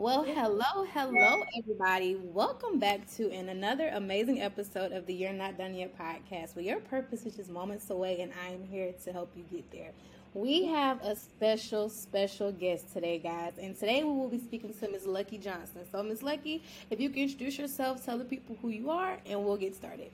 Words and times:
Well, 0.00 0.24
hello, 0.24 0.86
hello, 0.94 1.44
everybody. 1.58 2.16
Welcome 2.16 2.78
back 2.78 3.06
to 3.16 3.30
an 3.32 3.50
another 3.50 3.88
amazing 3.88 4.40
episode 4.40 4.92
of 4.92 5.04
the 5.04 5.12
You're 5.12 5.34
Not 5.34 5.58
Done 5.58 5.74
Yet 5.74 5.94
podcast, 5.94 6.56
where 6.56 6.64
your 6.64 6.80
purpose 6.80 7.26
is 7.26 7.36
just 7.36 7.50
moments 7.50 7.90
away, 7.90 8.22
and 8.22 8.32
I 8.42 8.48
am 8.54 8.64
here 8.64 8.94
to 9.04 9.12
help 9.12 9.30
you 9.36 9.44
get 9.52 9.70
there. 9.70 9.90
We 10.32 10.64
have 10.64 11.02
a 11.02 11.14
special, 11.14 11.90
special 11.90 12.50
guest 12.50 12.94
today, 12.94 13.18
guys, 13.18 13.58
and 13.60 13.78
today 13.78 14.02
we 14.02 14.10
will 14.10 14.30
be 14.30 14.38
speaking 14.38 14.72
to 14.72 14.88
Ms. 14.88 15.04
Lucky 15.04 15.36
Johnson. 15.36 15.82
So, 15.92 16.02
Ms. 16.02 16.22
Lucky, 16.22 16.62
if 16.88 16.98
you 16.98 17.10
can 17.10 17.24
introduce 17.24 17.58
yourself, 17.58 18.02
tell 18.02 18.16
the 18.16 18.24
people 18.24 18.56
who 18.62 18.70
you 18.70 18.88
are, 18.88 19.18
and 19.26 19.44
we'll 19.44 19.58
get 19.58 19.74
started. 19.74 20.10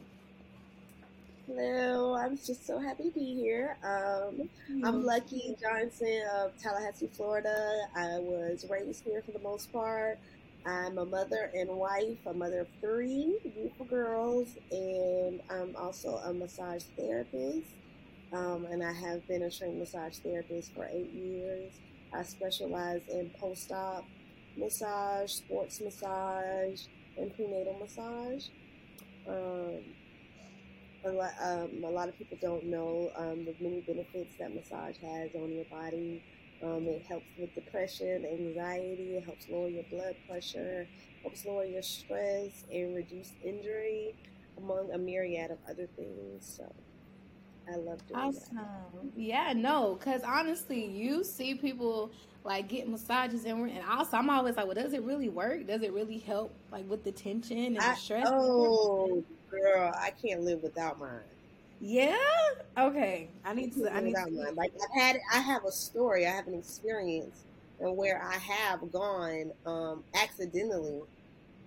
Hello, 1.46 2.16
I'm 2.16 2.36
just 2.36 2.66
so 2.66 2.80
happy 2.80 3.04
to 3.04 3.10
be 3.12 3.36
here. 3.36 3.76
Um, 3.84 4.48
I'm 4.82 5.04
Lucky 5.04 5.56
Johnson 5.60 6.22
of 6.34 6.50
Tallahassee, 6.60 7.08
Florida. 7.12 7.86
I 7.94 8.18
was 8.18 8.66
raised 8.68 9.04
here 9.04 9.22
for 9.22 9.30
the 9.30 9.38
most 9.38 9.72
part. 9.72 10.18
I'm 10.66 10.98
a 10.98 11.04
mother 11.04 11.52
and 11.54 11.70
wife, 11.70 12.18
a 12.26 12.34
mother 12.34 12.62
of 12.62 12.68
three 12.80 13.38
beautiful 13.44 13.86
girls, 13.86 14.48
and 14.72 15.40
I'm 15.48 15.76
also 15.76 16.16
a 16.16 16.32
massage 16.32 16.82
therapist. 16.96 17.68
Um, 18.32 18.66
and 18.68 18.82
I 18.82 18.92
have 18.92 19.24
been 19.28 19.42
a 19.42 19.50
trained 19.50 19.78
massage 19.78 20.18
therapist 20.18 20.74
for 20.74 20.88
eight 20.90 21.12
years. 21.12 21.72
I 22.12 22.24
specialize 22.24 23.02
in 23.08 23.30
post 23.38 23.70
op 23.70 24.04
massage, 24.56 25.30
sports 25.30 25.80
massage, 25.80 26.80
and 27.16 27.32
prenatal 27.36 27.76
massage. 27.78 28.48
Um, 29.28 29.84
a 31.06 31.12
lot, 31.12 31.32
um, 31.42 31.84
a 31.84 31.90
lot 31.90 32.08
of 32.08 32.18
people 32.18 32.38
don't 32.40 32.64
know 32.64 33.10
um, 33.16 33.44
the 33.44 33.54
many 33.60 33.80
benefits 33.80 34.34
that 34.38 34.54
massage 34.54 34.96
has 34.98 35.30
on 35.34 35.52
your 35.52 35.64
body. 35.66 36.22
Um, 36.62 36.86
it 36.88 37.04
helps 37.06 37.26
with 37.38 37.54
depression, 37.54 38.24
anxiety, 38.24 39.16
it 39.16 39.24
helps 39.24 39.48
lower 39.48 39.68
your 39.68 39.84
blood 39.90 40.16
pressure, 40.28 40.88
helps 41.22 41.44
lower 41.44 41.64
your 41.64 41.82
stress, 41.82 42.64
and 42.72 42.94
reduce 42.94 43.32
injury, 43.44 44.14
among 44.56 44.90
a 44.92 44.98
myriad 44.98 45.50
of 45.50 45.58
other 45.68 45.86
things. 45.96 46.56
So 46.56 46.72
I 47.72 47.76
love 47.76 48.06
doing 48.06 48.20
awesome. 48.20 48.56
that. 48.56 49.10
Yeah, 49.16 49.52
no, 49.54 49.96
because 49.98 50.22
honestly, 50.22 50.84
you 50.84 51.24
see 51.24 51.54
people 51.54 52.10
like 52.44 52.68
get 52.68 52.88
massages 52.88 53.44
and 53.44 53.70
and 53.70 53.84
also 53.88 54.16
I'm 54.16 54.30
always 54.30 54.56
like, 54.56 54.66
well, 54.66 54.74
does 54.74 54.92
it 54.94 55.02
really 55.02 55.28
work? 55.28 55.66
Does 55.66 55.82
it 55.82 55.92
really 55.92 56.18
help 56.18 56.54
like 56.70 56.88
with 56.88 57.04
the 57.04 57.12
tension 57.12 57.76
and 57.76 57.76
I, 57.78 57.90
the 57.90 57.96
stress? 57.96 58.28
Oh, 58.28 59.24
girl, 59.50 59.92
I 59.98 60.10
can't 60.10 60.42
live 60.42 60.62
without 60.62 60.98
mine. 60.98 61.20
Yeah. 61.80 62.16
Okay. 62.78 63.28
I 63.44 63.54
need 63.54 63.74
to. 63.74 63.92
I 63.92 64.00
need 64.00 64.14
to. 64.14 64.30
Mine. 64.30 64.54
Like 64.54 64.72
I've 64.74 65.00
had, 65.00 65.20
I 65.32 65.40
have 65.40 65.64
a 65.64 65.72
story. 65.72 66.26
I 66.26 66.30
have 66.30 66.46
an 66.46 66.54
experience, 66.54 67.42
and 67.80 67.96
where 67.96 68.22
I 68.22 68.34
have 68.34 68.90
gone 68.92 69.52
um, 69.66 70.04
accidentally 70.14 71.02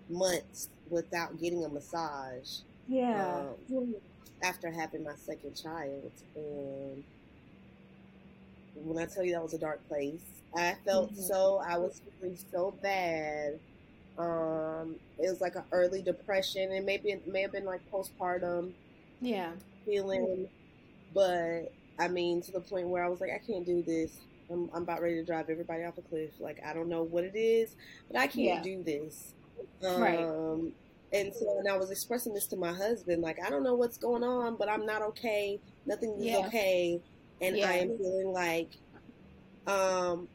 months 0.10 0.70
without 0.90 1.40
getting 1.40 1.64
a 1.64 1.70
massage. 1.70 2.60
Yeah. 2.88 3.44
Um, 3.72 3.96
after 4.42 4.72
having 4.72 5.04
my 5.04 5.16
second 5.16 5.54
child, 5.56 6.12
and 6.36 7.04
when 8.76 8.98
I 8.98 9.06
tell 9.06 9.24
you 9.24 9.34
that 9.34 9.44
was 9.44 9.54
a 9.54 9.60
dark 9.60 9.86
place, 9.88 10.22
I 10.56 10.76
felt 10.86 11.12
mm-hmm. 11.12 11.22
so. 11.22 11.62
I 11.64 11.78
was 11.78 12.02
feeling 12.20 12.38
so 12.52 12.74
bad 12.82 13.59
was 15.30 15.42
like 15.42 15.56
an 15.56 15.64
early 15.72 16.02
depression, 16.02 16.72
and 16.72 16.86
maybe 16.86 17.10
it 17.10 17.28
may 17.28 17.42
have 17.42 17.52
been 17.52 17.66
like 17.66 17.82
postpartum. 17.92 18.72
Yeah. 19.22 19.52
Feeling, 19.86 20.48
but 21.14 21.72
I 21.98 22.08
mean, 22.08 22.42
to 22.44 22.52
the 22.52 22.62
point 22.62 22.88
where 22.88 23.04
I 23.04 23.10
was 23.10 23.22
like, 23.22 23.32
I 23.32 23.40
can't 23.40 23.66
do 23.66 23.82
this. 23.82 24.12
I'm, 24.52 24.70
I'm 24.74 24.84
about 24.84 25.02
ready 25.02 25.16
to 25.16 25.24
drive 25.24 25.50
everybody 25.50 25.84
off 25.84 25.98
a 25.98 26.02
cliff. 26.02 26.32
Like, 26.40 26.62
I 26.66 26.74
don't 26.74 26.90
know 26.90 27.04
what 27.04 27.24
it 27.24 27.36
is, 27.36 27.76
but 28.08 28.20
I 28.20 28.28
can't 28.28 28.38
yeah. 28.38 28.62
do 28.64 28.84
this. 28.84 29.34
Um, 29.86 30.02
right. 30.02 30.20
And 31.12 31.34
so, 31.34 31.60
and 31.60 31.68
I 31.68 31.78
was 31.78 31.92
expressing 31.92 32.34
this 32.34 32.46
to 32.48 32.56
my 32.56 32.72
husband, 32.72 33.22
like, 33.22 33.44
I 33.44 33.50
don't 33.50 33.64
know 33.64 33.74
what's 33.74 33.98
going 33.98 34.24
on, 34.24 34.56
but 34.56 34.70
I'm 34.70 34.86
not 34.86 35.02
okay. 35.02 35.60
Nothing 35.86 36.14
is 36.20 36.26
yeah. 36.26 36.38
okay. 36.48 37.02
And 37.42 37.58
yeah. 37.58 37.70
I 37.70 37.74
am 37.74 37.98
feeling 37.98 38.32
like, 38.32 38.70
um, 39.66 40.28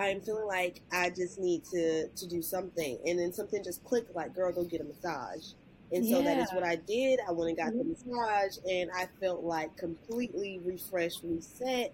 I'm 0.00 0.20
feeling 0.20 0.46
like 0.46 0.80
I 0.92 1.10
just 1.10 1.38
need 1.38 1.64
to 1.66 2.08
to 2.08 2.26
do 2.26 2.42
something, 2.42 2.98
and 3.06 3.18
then 3.18 3.32
something 3.32 3.62
just 3.62 3.84
clicked. 3.84 4.14
Like, 4.14 4.34
girl, 4.34 4.52
go 4.52 4.64
get 4.64 4.80
a 4.80 4.84
massage. 4.84 5.52
And 5.92 6.04
so 6.06 6.20
yeah. 6.20 6.34
that 6.34 6.38
is 6.38 6.52
what 6.52 6.62
I 6.62 6.76
did. 6.76 7.18
I 7.28 7.32
went 7.32 7.48
and 7.48 7.58
got 7.58 7.72
the 7.72 7.84
mm-hmm. 7.84 8.10
massage, 8.10 8.58
and 8.68 8.90
I 8.96 9.08
felt 9.20 9.42
like 9.42 9.76
completely 9.76 10.60
refreshed, 10.64 11.22
reset, 11.24 11.92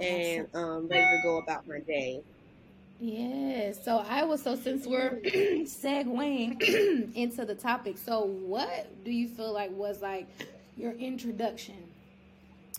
and 0.00 0.46
um, 0.54 0.86
ready 0.88 1.04
to 1.04 1.20
go 1.22 1.38
about 1.38 1.66
my 1.66 1.80
day. 1.80 2.22
Yeah. 3.00 3.72
So 3.72 4.04
I 4.08 4.22
was 4.24 4.42
so 4.42 4.56
since 4.56 4.86
we're 4.86 5.20
segueing 5.24 6.62
into 7.14 7.44
the 7.44 7.54
topic, 7.54 7.98
so 7.98 8.24
what 8.24 9.04
do 9.04 9.10
you 9.10 9.28
feel 9.28 9.52
like 9.52 9.72
was 9.72 10.00
like 10.00 10.28
your 10.76 10.92
introduction 10.92 11.74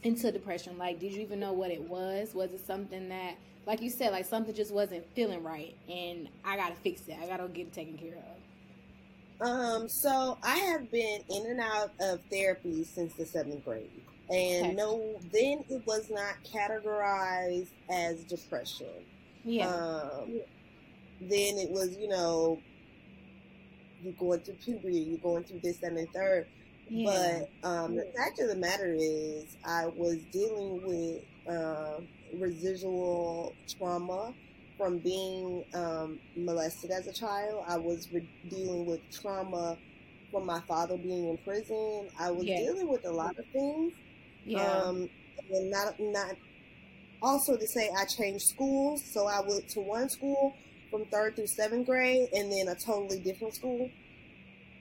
into 0.05 0.31
depression? 0.31 0.77
Like, 0.77 0.99
did 0.99 1.13
you 1.13 1.21
even 1.21 1.39
know 1.39 1.53
what 1.53 1.71
it 1.71 1.81
was? 1.81 2.33
Was 2.33 2.51
it 2.51 2.65
something 2.65 3.09
that 3.09 3.35
like 3.65 3.81
you 3.81 3.89
said, 3.89 4.11
like 4.11 4.25
something 4.25 4.53
just 4.53 4.73
wasn't 4.73 5.05
feeling 5.15 5.43
right, 5.43 5.75
and 5.89 6.29
I 6.43 6.55
gotta 6.55 6.75
fix 6.75 7.01
it. 7.07 7.17
I 7.21 7.27
gotta 7.27 7.47
get 7.47 7.67
it 7.67 7.73
taken 7.73 7.97
care 7.97 8.17
of. 8.17 9.47
Um, 9.47 9.89
so 9.89 10.37
I 10.43 10.57
have 10.57 10.89
been 10.91 11.21
in 11.29 11.47
and 11.47 11.59
out 11.59 11.91
of 11.99 12.21
therapy 12.31 12.83
since 12.83 13.13
the 13.15 13.25
seventh 13.25 13.65
grade, 13.65 13.89
and 14.29 14.67
okay. 14.67 14.75
no, 14.75 15.19
then 15.31 15.63
it 15.69 15.83
was 15.85 16.09
not 16.09 16.35
categorized 16.45 17.71
as 17.89 18.23
depression. 18.23 19.03
Yeah. 19.43 19.67
Um, 19.67 20.41
then 21.21 21.57
it 21.57 21.71
was, 21.71 21.97
you 21.97 22.07
know, 22.07 22.59
you're 24.01 24.13
going 24.13 24.41
through 24.41 24.55
puberty, 24.55 24.99
you're 24.99 25.17
going 25.19 25.43
through 25.43 25.61
this, 25.61 25.81
and 25.81 25.97
the 25.97 26.05
third. 26.13 26.47
Yeah. 26.89 27.45
But 27.63 27.67
um, 27.67 27.95
the 27.95 28.05
fact 28.15 28.39
of 28.39 28.47
the 28.47 28.55
matter 28.55 28.95
is, 28.97 29.57
I 29.65 29.87
was 29.87 30.17
dealing 30.31 30.81
with 30.85 31.23
uh, 31.49 32.01
residual 32.37 33.53
trauma 33.77 34.33
from 34.77 34.99
being 34.99 35.63
um, 35.73 36.19
molested 36.35 36.91
as 36.91 37.07
a 37.07 37.13
child. 37.13 37.63
I 37.67 37.77
was 37.77 38.07
re- 38.11 38.29
dealing 38.49 38.85
with 38.85 38.99
trauma 39.11 39.77
from 40.31 40.45
my 40.45 40.59
father 40.67 40.97
being 40.97 41.29
in 41.29 41.37
prison. 41.37 42.09
I 42.19 42.31
was 42.31 42.45
yes. 42.45 42.59
dealing 42.59 42.87
with 42.87 43.05
a 43.05 43.11
lot 43.11 43.37
of 43.37 43.45
things. 43.53 43.93
Yeah. 44.45 44.61
Um, 44.61 45.09
and 45.51 45.69
not 45.69 45.99
not 45.99 46.35
also 47.21 47.55
to 47.55 47.67
say 47.67 47.89
I 47.97 48.05
changed 48.05 48.45
schools, 48.45 49.03
so 49.13 49.27
I 49.27 49.41
went 49.47 49.67
to 49.69 49.79
one 49.79 50.09
school 50.09 50.55
from 50.91 51.05
third 51.05 51.35
through 51.35 51.47
seventh 51.47 51.87
grade, 51.87 52.29
and 52.33 52.51
then 52.51 52.67
a 52.67 52.75
totally 52.75 53.19
different 53.19 53.55
school 53.55 53.89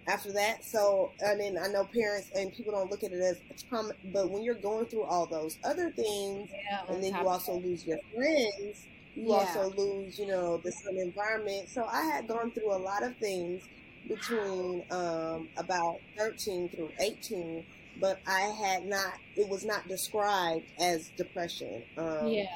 after 0.06 0.32
that. 0.32 0.64
So, 0.64 1.12
I 1.26 1.34
mean, 1.34 1.56
I 1.58 1.68
know 1.68 1.84
parents 1.84 2.30
and 2.34 2.52
people 2.52 2.72
don't 2.72 2.90
look 2.90 3.02
at 3.02 3.12
it 3.12 3.20
as 3.20 3.38
trauma, 3.68 3.92
but 4.12 4.30
when 4.30 4.42
you're 4.42 4.54
going 4.54 4.86
through 4.86 5.04
all 5.04 5.26
those 5.26 5.58
other 5.64 5.90
things, 5.90 6.50
yeah, 6.52 6.82
and 6.88 7.02
then 7.02 7.14
you 7.14 7.28
also 7.28 7.54
lose 7.54 7.86
your 7.86 7.98
friends, 8.14 8.86
you 9.14 9.28
yeah. 9.28 9.34
also 9.34 9.70
lose, 9.76 10.18
you 10.18 10.26
know, 10.26 10.58
the 10.58 10.72
same 10.72 10.98
environment. 10.98 11.68
So, 11.68 11.84
I 11.84 12.02
had 12.02 12.28
gone 12.28 12.50
through 12.50 12.72
a 12.72 12.78
lot 12.78 13.02
of 13.02 13.16
things 13.16 13.62
between 14.08 14.84
um, 14.90 15.48
about 15.56 15.98
13 16.18 16.68
through 16.68 16.90
18, 17.00 17.64
but 18.00 18.20
I 18.26 18.40
had 18.40 18.84
not, 18.84 19.14
it 19.36 19.48
was 19.48 19.64
not 19.64 19.88
described 19.88 20.64
as 20.78 21.10
depression. 21.16 21.82
Um, 21.96 22.28
yeah. 22.28 22.46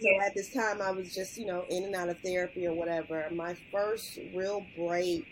So 0.00 0.08
at 0.24 0.34
this 0.34 0.52
time, 0.52 0.80
I 0.80 0.92
was 0.92 1.12
just, 1.14 1.36
you 1.38 1.46
know, 1.46 1.64
in 1.68 1.84
and 1.84 1.94
out 1.94 2.08
of 2.08 2.20
therapy 2.20 2.66
or 2.66 2.72
whatever. 2.72 3.26
My 3.32 3.56
first 3.72 4.18
real 4.32 4.64
break 4.76 5.26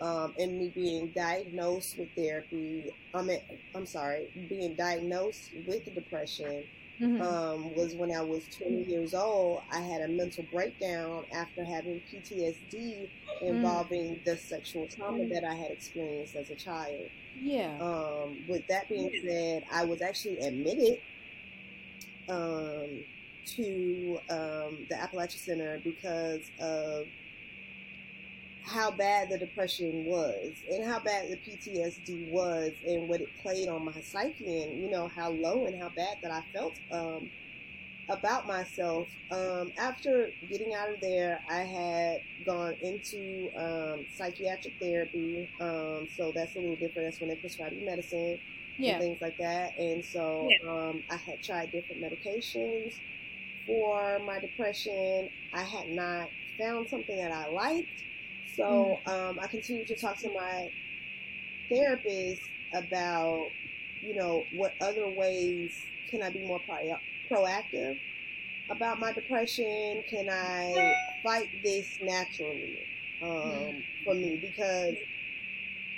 um, 0.00 0.34
and 0.38 0.58
me 0.58 0.68
being 0.74 1.12
diagnosed 1.14 1.98
with 1.98 2.08
therapy. 2.16 2.92
I 3.14 3.22
mean, 3.22 3.40
I'm 3.74 3.86
sorry, 3.86 4.28
being 4.48 4.74
diagnosed 4.74 5.50
with 5.66 5.84
depression 5.94 6.64
mm-hmm. 7.00 7.22
um, 7.22 7.74
was 7.74 7.94
when 7.94 8.12
I 8.12 8.20
was 8.20 8.44
20 8.58 8.84
years 8.84 9.14
old. 9.14 9.62
I 9.72 9.80
had 9.80 10.02
a 10.02 10.08
mental 10.08 10.44
breakdown 10.52 11.24
after 11.32 11.64
having 11.64 12.00
PTSD 12.12 13.08
involving 13.40 14.16
mm. 14.16 14.24
the 14.24 14.36
sexual 14.36 14.86
trauma 14.86 15.26
that 15.28 15.44
I 15.44 15.54
had 15.54 15.70
experienced 15.70 16.34
as 16.36 16.50
a 16.50 16.54
child. 16.54 17.08
Yeah. 17.40 17.76
Um, 17.80 18.38
with 18.48 18.66
that 18.68 18.88
being 18.88 19.10
said, 19.26 19.64
I 19.72 19.84
was 19.84 20.02
actually 20.02 20.38
admitted 20.38 21.00
um, 22.28 23.04
to 23.56 24.18
um, 24.30 24.86
the 24.88 24.94
Apalachee 24.94 25.38
Center 25.38 25.80
because 25.82 26.40
of 26.60 27.06
how 28.64 28.90
bad 28.90 29.28
the 29.28 29.38
depression 29.38 30.06
was 30.06 30.52
and 30.70 30.84
how 30.84 30.98
bad 30.98 31.28
the 31.30 31.36
PTSD 31.36 32.30
was 32.30 32.72
and 32.86 33.08
what 33.08 33.20
it 33.20 33.28
played 33.42 33.68
on 33.68 33.84
my 33.84 34.00
psyche 34.00 34.62
and 34.62 34.80
you 34.80 34.90
know 34.90 35.06
how 35.08 35.30
low 35.30 35.66
and 35.66 35.80
how 35.80 35.90
bad 35.90 36.16
that 36.22 36.30
I 36.30 36.42
felt 36.52 36.72
um, 36.90 37.30
about 38.08 38.46
myself. 38.46 39.06
Um, 39.30 39.72
after 39.78 40.30
getting 40.48 40.74
out 40.74 40.88
of 40.88 41.00
there, 41.00 41.40
I 41.50 41.60
had 41.60 42.20
gone 42.46 42.74
into 42.80 43.50
um, 43.56 44.06
psychiatric 44.16 44.74
therapy, 44.80 45.48
um, 45.60 46.08
so 46.16 46.32
that's 46.34 46.56
a 46.56 46.58
little 46.58 46.76
different. 46.76 47.10
That's 47.10 47.20
when 47.20 47.28
they 47.28 47.36
prescribe 47.36 47.72
you 47.72 47.84
medicine 47.84 48.38
yeah. 48.78 48.92
and 48.92 49.02
things 49.02 49.20
like 49.20 49.36
that. 49.38 49.78
And 49.78 50.04
so 50.04 50.48
yeah. 50.50 50.70
Um, 50.70 51.02
I 51.10 51.16
had 51.16 51.42
tried 51.42 51.70
different 51.70 52.02
medications 52.02 52.94
for 53.66 54.18
my 54.20 54.40
depression. 54.40 55.28
I 55.52 55.62
had 55.62 55.88
not 55.88 56.28
found 56.58 56.88
something 56.88 57.16
that 57.16 57.32
I 57.32 57.48
liked. 57.50 57.88
So 58.56 58.98
mm. 59.06 59.08
um, 59.08 59.38
I 59.40 59.46
continued 59.46 59.88
to 59.88 59.96
talk 59.96 60.18
to 60.18 60.28
my 60.32 60.70
therapist 61.68 62.42
about, 62.72 63.48
you 64.00 64.14
know, 64.14 64.44
what 64.54 64.74
other 64.80 65.08
ways 65.08 65.72
can 66.10 66.22
I 66.22 66.30
be 66.30 66.46
more 66.46 66.60
pro- 66.66 66.98
proactive 67.30 67.98
about 68.70 68.98
my 68.98 69.12
depression? 69.12 70.04
Can 70.08 70.28
I 70.30 70.94
fight 71.22 71.48
this 71.62 71.98
naturally 72.02 72.78
um, 73.22 73.28
mm. 73.28 73.82
for 74.04 74.14
me? 74.14 74.38
Because 74.40 74.96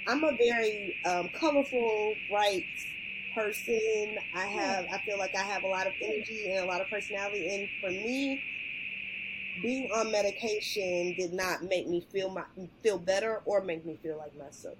I'm 0.06 0.24
a 0.24 0.32
very 0.32 0.96
um, 1.04 1.28
colorful, 1.28 2.14
bright 2.30 2.64
person. 3.34 4.16
I 4.34 4.46
have, 4.46 4.86
I 4.90 4.98
feel 4.98 5.18
like 5.18 5.34
I 5.36 5.42
have 5.42 5.64
a 5.64 5.66
lot 5.66 5.86
of 5.86 5.92
energy 6.00 6.50
and 6.50 6.64
a 6.64 6.66
lot 6.66 6.80
of 6.80 6.88
personality. 6.88 7.54
And 7.54 7.68
for 7.80 7.90
me, 7.90 8.42
being 9.62 9.90
on 9.92 10.10
medication 10.10 11.14
did 11.16 11.32
not 11.32 11.62
make 11.62 11.88
me 11.88 12.06
feel 12.12 12.30
my 12.30 12.44
feel 12.82 12.98
better 12.98 13.40
or 13.44 13.62
make 13.62 13.84
me 13.84 13.98
feel 14.02 14.18
like 14.18 14.36
myself. 14.38 14.76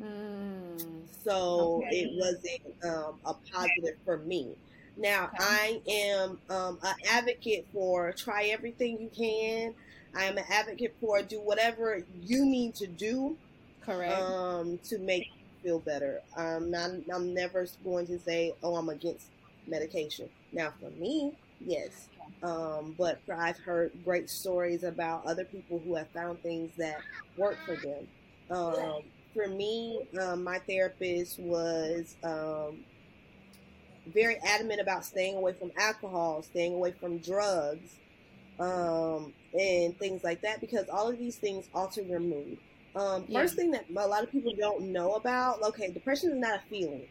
Mm. 0.00 1.02
So 1.24 1.82
okay. 1.86 2.00
it 2.00 2.10
wasn't 2.14 2.84
um, 2.84 3.14
a 3.24 3.34
positive 3.52 3.96
for 4.04 4.18
me. 4.18 4.56
Now 4.96 5.30
okay. 5.34 5.36
I 5.40 5.80
am 5.88 6.38
um, 6.48 6.78
an 6.82 6.94
advocate 7.10 7.66
for 7.72 8.12
try 8.12 8.44
everything 8.46 9.00
you 9.00 9.10
can. 9.14 9.74
I 10.14 10.24
am 10.24 10.38
an 10.38 10.44
advocate 10.50 10.94
for 11.00 11.22
do 11.22 11.40
whatever 11.40 12.04
you 12.22 12.44
need 12.44 12.74
to 12.76 12.86
do. 12.86 13.36
Correct. 13.84 14.20
Um, 14.20 14.78
to 14.84 14.98
make 14.98 15.26
you 15.26 15.62
feel 15.62 15.78
better. 15.78 16.20
I'm, 16.36 16.74
I'm 16.74 17.34
never 17.34 17.66
going 17.84 18.06
to 18.08 18.18
say, 18.18 18.52
oh, 18.62 18.76
I'm 18.76 18.88
against 18.88 19.26
medication. 19.66 20.28
Now, 20.52 20.72
for 20.80 20.90
me, 20.90 21.32
yes. 21.60 22.08
Um, 22.42 22.94
but 22.96 23.20
I've 23.34 23.58
heard 23.58 23.92
great 24.04 24.30
stories 24.30 24.82
about 24.82 25.26
other 25.26 25.44
people 25.44 25.80
who 25.84 25.94
have 25.96 26.08
found 26.08 26.42
things 26.42 26.70
that 26.78 27.00
work 27.36 27.58
for 27.66 27.76
them. 27.76 28.06
Um, 28.50 29.02
for 29.34 29.46
me, 29.46 30.08
um, 30.20 30.42
my 30.42 30.58
therapist 30.58 31.38
was 31.38 32.16
um, 32.24 32.84
very 34.06 34.36
adamant 34.44 34.80
about 34.80 35.04
staying 35.04 35.36
away 35.36 35.52
from 35.52 35.70
alcohol, 35.78 36.42
staying 36.42 36.74
away 36.74 36.92
from 36.92 37.18
drugs, 37.18 37.96
um, 38.58 39.32
and 39.58 39.96
things 39.98 40.22
like 40.24 40.42
that 40.42 40.60
because 40.60 40.88
all 40.88 41.08
of 41.08 41.18
these 41.18 41.36
things 41.36 41.66
alter 41.74 42.02
your 42.02 42.20
mood. 42.20 42.58
Um, 42.94 43.24
yeah. 43.28 43.40
First 43.40 43.54
thing 43.54 43.70
that 43.70 43.86
a 43.88 44.06
lot 44.06 44.22
of 44.22 44.32
people 44.32 44.52
don't 44.58 44.92
know 44.92 45.14
about, 45.14 45.62
okay, 45.62 45.90
depression 45.90 46.32
is 46.32 46.38
not 46.38 46.58
a 46.58 46.62
feeling. 46.68 47.06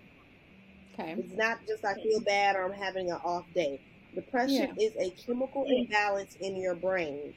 Okay. 0.94 1.16
It's 1.18 1.34
not 1.36 1.60
just 1.68 1.86
I 1.86 1.94
feel 1.96 2.20
bad 2.20 2.56
or 2.56 2.66
I'm 2.66 2.74
having 2.74 3.10
an 3.10 3.18
off 3.24 3.46
day. 3.56 3.80
Depression 4.16 4.74
yeah. 4.76 4.86
is 4.86 4.94
a 4.98 5.12
chemical 5.12 5.66
imbalance 5.68 6.36
in 6.40 6.56
your 6.56 6.76
brain 6.76 7.34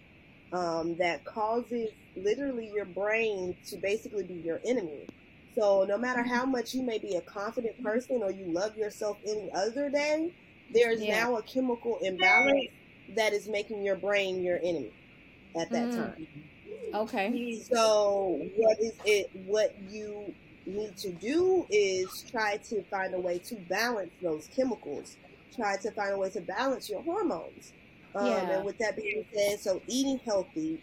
um, 0.52 0.96
that 0.96 1.24
causes 1.24 1.90
literally 2.16 2.70
your 2.74 2.84
brain 2.84 3.56
to 3.69 3.76
basically 3.76 4.24
be 4.24 4.34
your 4.34 4.60
enemy. 4.64 5.06
So 5.54 5.84
no 5.84 5.98
matter 5.98 6.22
how 6.22 6.46
much 6.46 6.74
you 6.74 6.82
may 6.82 6.98
be 6.98 7.16
a 7.16 7.20
confident 7.20 7.82
person 7.82 8.22
or 8.22 8.30
you 8.30 8.46
love 8.46 8.76
yourself 8.76 9.19
any 9.26 9.50
other 9.52 9.90
day, 9.90 10.32
there's 10.72 11.02
yeah. 11.02 11.20
now 11.20 11.36
a 11.36 11.42
chemical 11.42 11.98
imbalance 12.00 12.70
that 13.16 13.32
is 13.32 13.48
making 13.48 13.82
your 13.82 13.96
brain 13.96 14.42
your 14.42 14.58
enemy 14.62 14.92
at 15.60 15.70
that 15.70 15.88
mm. 15.90 15.96
time. 15.96 16.26
Okay. 16.94 17.60
So 17.70 18.40
what 18.56 18.80
is 18.80 18.94
it 19.04 19.30
what 19.46 19.74
you 19.90 20.34
need 20.66 20.96
to 20.96 21.10
do 21.10 21.66
is 21.70 22.24
try 22.30 22.56
to 22.69 22.82
find 22.84 23.14
a 23.14 23.20
way 23.20 23.38
to 23.38 23.56
balance 23.69 24.12
those 24.22 24.48
chemicals. 24.54 25.16
Try 25.54 25.76
to 25.78 25.90
find 25.90 26.12
a 26.12 26.19
way 26.19 26.31
to 26.31 26.40
balance 26.40 26.88
your 26.88 27.02
hormones. 27.02 27.72
Um, 28.14 28.26
yeah. 28.26 28.50
And 28.50 28.64
with 28.64 28.78
that 28.78 28.96
being 28.96 29.25
said, 29.34 29.60
so 29.60 29.81
eating 29.87 30.19
healthy 30.25 30.81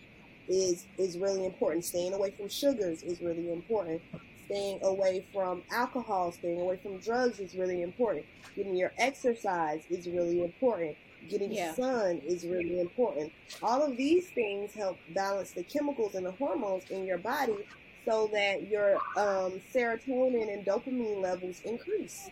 is 0.47 0.85
is 0.97 1.17
really 1.17 1.45
important. 1.45 1.85
Staying 1.85 2.13
away 2.13 2.31
from 2.31 2.49
sugars 2.49 3.03
is 3.03 3.21
really 3.21 3.51
important. 3.51 4.01
Staying 4.45 4.79
away 4.83 5.25
from 5.31 5.61
alcohol, 5.71 6.31
staying 6.31 6.59
away 6.59 6.77
from 6.77 6.97
drugs 6.97 7.39
is 7.39 7.53
really 7.53 7.83
important. 7.83 8.25
Getting 8.55 8.75
your 8.75 8.91
exercise 8.97 9.83
is 9.91 10.07
really 10.07 10.43
important. 10.43 10.97
Getting 11.29 11.51
yeah. 11.51 11.75
sun 11.75 12.21
is 12.25 12.45
really 12.45 12.79
important. 12.79 13.31
All 13.61 13.83
of 13.83 13.95
these 13.95 14.27
things 14.29 14.73
help 14.73 14.97
balance 15.13 15.51
the 15.51 15.63
chemicals 15.63 16.15
and 16.15 16.25
the 16.25 16.31
hormones 16.31 16.89
in 16.89 17.05
your 17.05 17.19
body 17.19 17.57
so 18.05 18.27
that 18.33 18.67
your 18.67 18.95
um, 19.17 19.61
serotonin 19.73 20.51
and 20.51 20.65
dopamine 20.65 21.21
levels 21.21 21.61
increase. 21.63 22.29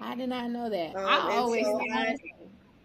I 0.00 0.14
did 0.14 0.28
not 0.28 0.50
know 0.50 0.68
that. 0.70 0.96
Um, 0.96 1.06
I 1.06 1.36
always 1.36 1.64
so 1.64 1.80
I, 1.92 2.16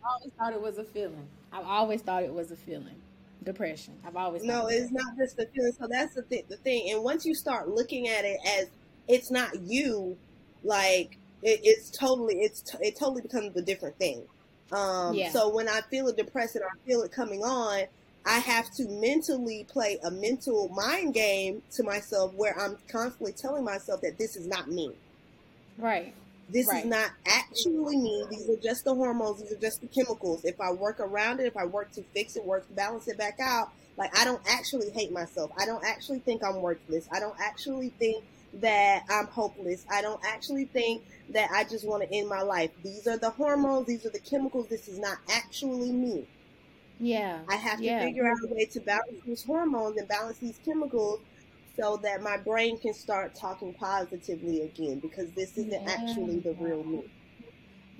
I 0.03 0.09
always 0.09 0.33
thought 0.37 0.53
it 0.53 0.61
was 0.61 0.77
a 0.77 0.83
feeling. 0.83 1.27
I've 1.51 1.65
always 1.65 2.01
thought 2.01 2.23
it 2.23 2.33
was 2.33 2.51
a 2.51 2.55
feeling. 2.55 2.95
Depression. 3.43 3.93
I've 4.05 4.15
always 4.15 4.43
no. 4.43 4.67
It's 4.67 4.91
not 4.91 5.17
just 5.17 5.39
a 5.39 5.45
feeling. 5.47 5.71
So 5.79 5.87
that's 5.89 6.15
the 6.15 6.23
thing. 6.23 6.43
The 6.49 6.57
thing. 6.57 6.91
And 6.91 7.03
once 7.03 7.25
you 7.25 7.33
start 7.33 7.69
looking 7.69 8.07
at 8.07 8.25
it 8.25 8.37
as 8.59 8.67
it's 9.07 9.31
not 9.31 9.49
you, 9.61 10.17
like 10.63 11.17
it, 11.41 11.61
it's 11.63 11.89
totally. 11.89 12.41
It's 12.41 12.63
it 12.81 12.97
totally 12.97 13.21
becomes 13.21 13.55
a 13.55 13.61
different 13.61 13.97
thing. 13.97 14.23
Um, 14.71 15.13
yeah. 15.13 15.31
So 15.31 15.49
when 15.49 15.67
I 15.67 15.81
feel 15.89 16.07
it 16.07 16.17
depressing 16.17 16.61
or 16.61 16.67
I 16.67 16.87
feel 16.87 17.01
it 17.01 17.11
coming 17.11 17.41
on, 17.41 17.85
I 18.25 18.39
have 18.39 18.69
to 18.71 18.87
mentally 18.87 19.65
play 19.67 19.99
a 20.03 20.11
mental 20.11 20.69
mind 20.69 21.13
game 21.13 21.61
to 21.71 21.83
myself 21.83 22.33
where 22.35 22.57
I'm 22.59 22.77
constantly 22.87 23.31
telling 23.31 23.63
myself 23.63 24.01
that 24.01 24.17
this 24.17 24.35
is 24.35 24.47
not 24.47 24.69
me. 24.69 24.91
Right. 25.77 26.13
This 26.51 26.67
right. 26.67 26.83
is 26.83 26.89
not 26.89 27.11
actually 27.27 27.97
me. 27.97 28.25
These 28.29 28.49
are 28.49 28.57
just 28.57 28.83
the 28.85 28.93
hormones. 28.93 29.41
These 29.41 29.51
are 29.51 29.61
just 29.61 29.81
the 29.81 29.87
chemicals. 29.87 30.43
If 30.45 30.59
I 30.59 30.71
work 30.71 30.99
around 30.99 31.39
it, 31.39 31.45
if 31.45 31.55
I 31.55 31.65
work 31.65 31.91
to 31.93 32.03
fix 32.13 32.35
it, 32.35 32.43
work 32.43 32.67
to 32.67 32.73
balance 32.73 33.07
it 33.07 33.17
back 33.17 33.39
out, 33.39 33.71
like 33.97 34.17
I 34.17 34.25
don't 34.25 34.41
actually 34.47 34.89
hate 34.89 35.11
myself. 35.11 35.51
I 35.59 35.65
don't 35.65 35.83
actually 35.85 36.19
think 36.19 36.43
I'm 36.43 36.61
worthless. 36.61 37.07
I 37.11 37.19
don't 37.19 37.35
actually 37.39 37.89
think 37.99 38.23
that 38.55 39.03
I'm 39.09 39.27
hopeless. 39.27 39.85
I 39.91 40.01
don't 40.01 40.21
actually 40.25 40.65
think 40.65 41.03
that 41.29 41.51
I 41.51 41.65
just 41.65 41.85
want 41.85 42.01
to 42.03 42.11
end 42.11 42.27
my 42.27 42.41
life. 42.41 42.71
These 42.83 43.05
are 43.07 43.17
the 43.17 43.29
hormones. 43.29 43.85
These 43.85 44.05
are 44.05 44.09
the 44.09 44.19
chemicals. 44.19 44.67
This 44.67 44.87
is 44.87 44.97
not 44.97 45.17
actually 45.31 45.91
me. 45.91 46.27
Yeah. 46.99 47.39
I 47.47 47.55
have 47.55 47.77
to 47.77 47.85
yeah. 47.85 48.03
figure 48.03 48.27
out 48.27 48.37
a 48.43 48.53
way 48.53 48.65
to 48.65 48.79
balance 48.79 49.21
these 49.25 49.43
hormones 49.43 49.97
and 49.97 50.07
balance 50.07 50.37
these 50.39 50.59
chemicals 50.65 51.19
so 51.75 51.97
that 51.97 52.21
my 52.21 52.37
brain 52.37 52.77
can 52.79 52.93
start 52.93 53.35
talking 53.35 53.73
positively 53.73 54.61
again 54.61 54.99
because 54.99 55.31
this 55.31 55.57
isn't 55.57 55.71
yeah. 55.71 55.91
actually 55.91 56.39
the 56.39 56.53
real 56.59 56.83
me. 56.83 57.03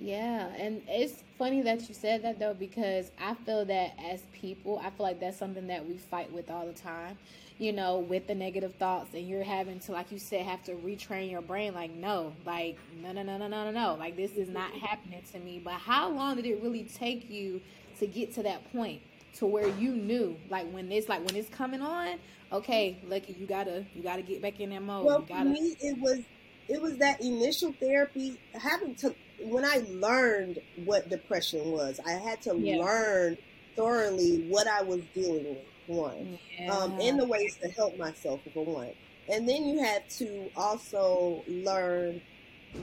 Yeah, 0.00 0.48
and 0.56 0.80
it's 0.88 1.22
funny 1.36 1.60
that 1.60 1.86
you 1.86 1.94
said 1.94 2.22
that 2.22 2.38
though 2.38 2.54
because 2.54 3.10
I 3.20 3.34
feel 3.34 3.66
that 3.66 3.92
as 4.02 4.22
people, 4.32 4.78
I 4.82 4.88
feel 4.88 5.04
like 5.04 5.20
that's 5.20 5.36
something 5.36 5.66
that 5.66 5.86
we 5.86 5.98
fight 5.98 6.32
with 6.32 6.50
all 6.50 6.66
the 6.66 6.72
time. 6.72 7.18
You 7.58 7.74
know, 7.74 7.98
with 7.98 8.26
the 8.26 8.34
negative 8.34 8.74
thoughts, 8.76 9.12
and 9.12 9.28
you're 9.28 9.44
having 9.44 9.80
to, 9.80 9.92
like 9.92 10.10
you 10.10 10.18
said, 10.18 10.46
have 10.46 10.64
to 10.64 10.72
retrain 10.76 11.30
your 11.30 11.42
brain. 11.42 11.74
Like, 11.74 11.90
no, 11.90 12.32
like, 12.46 12.78
no, 13.02 13.12
no, 13.12 13.22
no, 13.22 13.36
no, 13.36 13.48
no, 13.48 13.64
no, 13.64 13.70
no. 13.70 13.96
Like, 13.98 14.16
this 14.16 14.30
is 14.32 14.48
not 14.48 14.72
happening 14.72 15.20
to 15.32 15.38
me. 15.38 15.60
But 15.62 15.74
how 15.74 16.08
long 16.08 16.36
did 16.36 16.46
it 16.46 16.62
really 16.62 16.84
take 16.84 17.28
you 17.28 17.60
to 17.98 18.06
get 18.06 18.32
to 18.36 18.42
that 18.44 18.72
point? 18.72 19.02
To 19.34 19.46
where 19.46 19.68
you 19.68 19.92
knew 19.92 20.36
like 20.48 20.70
when 20.72 20.90
it's 20.90 21.08
like 21.08 21.24
when 21.24 21.36
it's 21.36 21.48
coming 21.50 21.80
on 21.80 22.18
okay 22.52 22.98
lucky 23.06 23.36
you 23.38 23.46
gotta 23.46 23.84
you 23.94 24.02
gotta 24.02 24.22
get 24.22 24.42
back 24.42 24.60
in 24.60 24.70
that 24.70 24.82
mode 24.82 25.06
well 25.06 25.24
for 25.24 25.44
me 25.44 25.76
it 25.80 25.98
was 25.98 26.20
it 26.68 26.80
was 26.80 26.96
that 26.98 27.20
initial 27.20 27.72
therapy 27.80 28.38
having 28.54 28.94
to 28.94 29.14
when 29.42 29.64
i 29.64 29.84
learned 29.90 30.58
what 30.84 31.08
depression 31.08 31.70
was 31.70 32.00
i 32.06 32.12
had 32.12 32.40
to 32.42 32.56
yeah. 32.56 32.76
learn 32.76 33.36
thoroughly 33.76 34.46
what 34.48 34.66
i 34.66 34.82
was 34.82 35.00
dealing 35.14 35.44
with 35.44 35.58
one 35.86 36.38
yeah. 36.58 36.72
um, 36.72 36.98
and 37.00 37.18
the 37.18 37.24
ways 37.26 37.56
to 37.60 37.68
help 37.68 37.96
myself 37.98 38.40
for 38.52 38.64
one 38.64 38.90
and 39.28 39.48
then 39.48 39.64
you 39.64 39.82
had 39.82 40.08
to 40.10 40.50
also 40.56 41.42
learn 41.48 42.20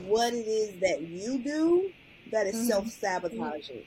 what 0.06 0.32
it 0.32 0.46
is 0.46 0.80
that 0.80 1.02
you 1.02 1.38
do 1.38 1.90
that 2.30 2.46
is 2.46 2.54
mm-hmm. 2.54 2.66
self-sabotaging 2.66 3.84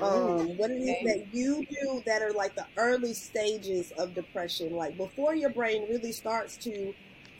um, 0.00 0.56
what 0.56 0.70
it 0.70 0.80
is 0.80 1.04
that 1.04 1.34
you 1.34 1.64
do 1.66 2.02
that 2.06 2.22
are 2.22 2.32
like 2.32 2.54
the 2.54 2.66
early 2.76 3.14
stages 3.14 3.92
of 3.92 4.14
depression, 4.14 4.74
like 4.74 4.96
before 4.96 5.34
your 5.34 5.50
brain 5.50 5.86
really 5.88 6.12
starts 6.12 6.56
to 6.58 6.94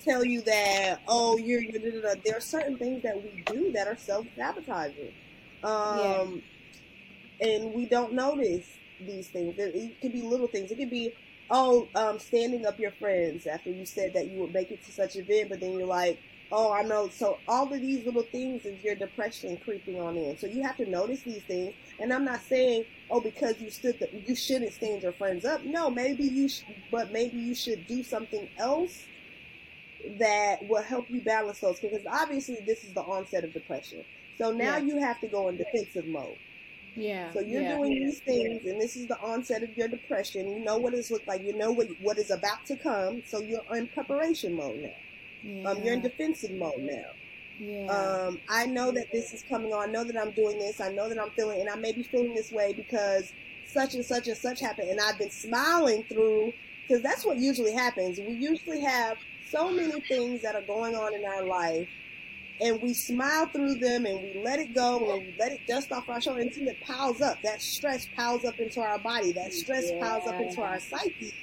tell 0.05 0.25
you 0.25 0.43
that, 0.43 1.01
oh, 1.09 1.37
you're, 1.39 1.63
you're 1.63 2.03
there 2.25 2.37
are 2.37 2.41
certain 2.41 2.77
things 2.77 3.03
that 3.03 3.23
we 3.23 3.43
do 3.47 3.73
that 3.73 3.89
are 3.89 3.97
self 3.97 4.27
sabotaging. 4.37 5.13
Um, 5.63 6.43
yeah. 7.41 7.49
And 7.49 7.75
we 7.75 7.87
don't 7.87 8.13
notice 8.13 8.67
these 9.01 9.29
things. 9.29 9.55
It, 9.59 10.01
could 10.01 10.13
be 10.13 10.23
little 10.23 10.47
things. 10.47 10.71
It 10.71 10.77
could 10.77 10.91
be, 10.91 11.15
oh, 11.51 11.89
um, 11.95 12.19
standing 12.19 12.67
up 12.67 12.79
your 12.79 12.93
friends 12.93 13.47
after 13.47 13.71
you 13.71 13.87
said 13.87 14.15
that 14.15 14.29
you 14.29 14.41
would 14.41 14.53
make 14.53 14.71
it 14.71 14.85
to 14.85 14.93
such 14.93 15.17
an 15.17 15.23
event, 15.23 15.49
but 15.49 15.61
then 15.61 15.73
you're 15.73 15.87
like, 15.87 16.21
oh, 16.55 16.73
I 16.73 16.83
know. 16.83 17.09
So 17.09 17.39
all 17.49 17.73
of 17.73 17.81
these 17.81 18.07
little 18.07 18.23
things 18.23 18.65
is 18.65 18.83
your 18.85 18.95
depression 18.95 19.59
creeping 19.65 20.01
on 20.01 20.17
in. 20.17 20.39
So 20.39 20.47
you 20.47 20.63
have 20.63 20.77
to 20.77 20.89
notice 20.89 21.23
these 21.23 21.43
things. 21.43 21.75
And 21.99 22.13
I'm 22.13 22.25
not 22.25 22.43
saying, 22.43 22.85
oh, 23.11 23.21
because 23.21 23.61
you 23.61 23.71
stood, 23.71 23.99
the, 23.99 24.09
you 24.27 24.37
shouldn't 24.37 24.73
stand 24.73 25.03
your 25.03 25.13
friends 25.13 25.45
up. 25.45 25.65
No, 25.65 25.91
maybe 25.91 26.23
you, 26.23 26.49
sh- 26.49 26.63
but 26.93 27.13
maybe 27.13 27.39
you 27.39 27.57
should 27.57 27.87
do 27.89 28.05
something 28.05 28.49
else 28.57 29.03
that 30.21 30.67
will 30.69 30.83
help 30.83 31.11
you 31.11 31.21
balance 31.23 31.59
those. 31.59 31.81
Because 31.81 32.03
obviously, 32.09 32.61
this 32.65 32.85
is 32.85 32.95
the 32.95 33.03
onset 33.03 33.43
of 33.43 33.53
depression. 33.53 34.05
So 34.39 34.53
now 34.53 34.77
yeah. 34.77 34.85
you 34.85 35.01
have 35.01 35.21
to 35.21 35.27
go 35.27 35.49
in 35.49 35.57
defensive 35.57 36.07
mode. 36.07 36.39
Yeah. 36.95 37.33
So 37.33 37.41
you're 37.41 37.63
yeah, 37.63 37.77
doing 37.77 37.93
yeah. 37.93 38.07
these 38.07 38.21
things, 38.21 38.65
and 38.67 38.81
this 38.81 38.95
is 38.95 39.09
the 39.09 39.19
onset 39.21 39.65
of 39.65 39.77
your 39.77 39.89
depression. 39.89 40.49
You 40.49 40.61
know 40.61 40.79
what 40.79 40.95
it's 40.95 41.11
looked 41.11 41.27
like. 41.27 41.43
You 41.43 41.57
know 41.57 41.73
what 41.73 41.89
what 42.01 42.19
is 42.19 42.31
about 42.31 42.65
to 42.67 42.77
come. 42.77 43.25
So 43.27 43.41
you're 43.41 43.65
in 43.73 43.89
preparation 43.89 44.55
mode 44.55 44.81
now. 44.81 44.91
Yeah. 45.45 45.69
Um, 45.69 45.83
you're 45.83 45.95
in 45.95 46.01
defensive 46.01 46.53
mode 46.53 46.79
now. 46.79 47.11
Yeah. 47.59 47.87
Um, 47.87 48.41
I 48.49 48.67
know 48.67 48.91
that 48.91 49.13
this 49.13 49.33
is 49.33 49.45
coming 49.49 49.73
on. 49.73 49.89
I 49.89 49.93
know 49.93 50.05
that 50.05 50.17
I'm 50.17 50.33
doing 50.33 50.59
this. 50.59 50.81
I 50.81 50.91
know 50.91 51.09
that 51.09 51.21
I'm 51.21 51.31
feeling, 51.31 51.61
and 51.61 51.69
I 51.69 51.77
may 51.77 51.93
be 51.93 52.03
feeling 52.03 52.35
this 52.35 52.51
way 52.51 52.73
because 52.73 53.33
such 53.67 53.95
and 53.95 54.05
such 54.05 54.27
and 54.29 54.37
such 54.37 54.61
happened, 54.61 54.89
and 54.89 55.01
I've 55.01 55.19
been 55.19 55.31
smiling 55.31 56.05
through 56.05 56.53
because 56.83 57.03
that's 57.03 57.25
what 57.25 57.37
usually 57.37 57.73
happens. 57.73 58.19
We 58.19 58.35
usually 58.35 58.81
have 58.81 59.19
so 59.51 59.71
many 59.71 60.01
things 60.01 60.43
that 60.43 60.55
are 60.55 60.63
going 60.63 60.97
on 60.97 61.15
in 61.15 61.25
our 61.25 61.45
life 61.45 61.89
and 62.61 62.81
we 62.81 62.95
smile 62.95 63.47
through 63.47 63.75
them 63.77 64.07
and 64.07 64.21
we 64.21 64.43
let 64.43 64.59
it 64.59 64.75
go 64.75 65.13
and 65.13 65.27
we 65.27 65.35
let 65.39 65.53
it 65.53 65.61
dust 65.67 65.93
off 65.93 66.09
our 66.09 66.21
shoulder 66.21 66.41
until 66.41 66.69
it 66.69 66.81
piles 66.83 67.21
up. 67.21 67.41
That 67.43 67.61
stress 67.61 68.09
piles 68.17 68.45
up 68.45 68.59
into 68.59 68.81
our 68.81 68.99
body. 68.99 69.33
That 69.33 69.53
stress 69.53 69.91
yeah. 69.91 70.01
piles 70.01 70.27
up 70.27 70.41
into 70.41 70.63
our 70.63 70.79
psyche. 70.81 71.35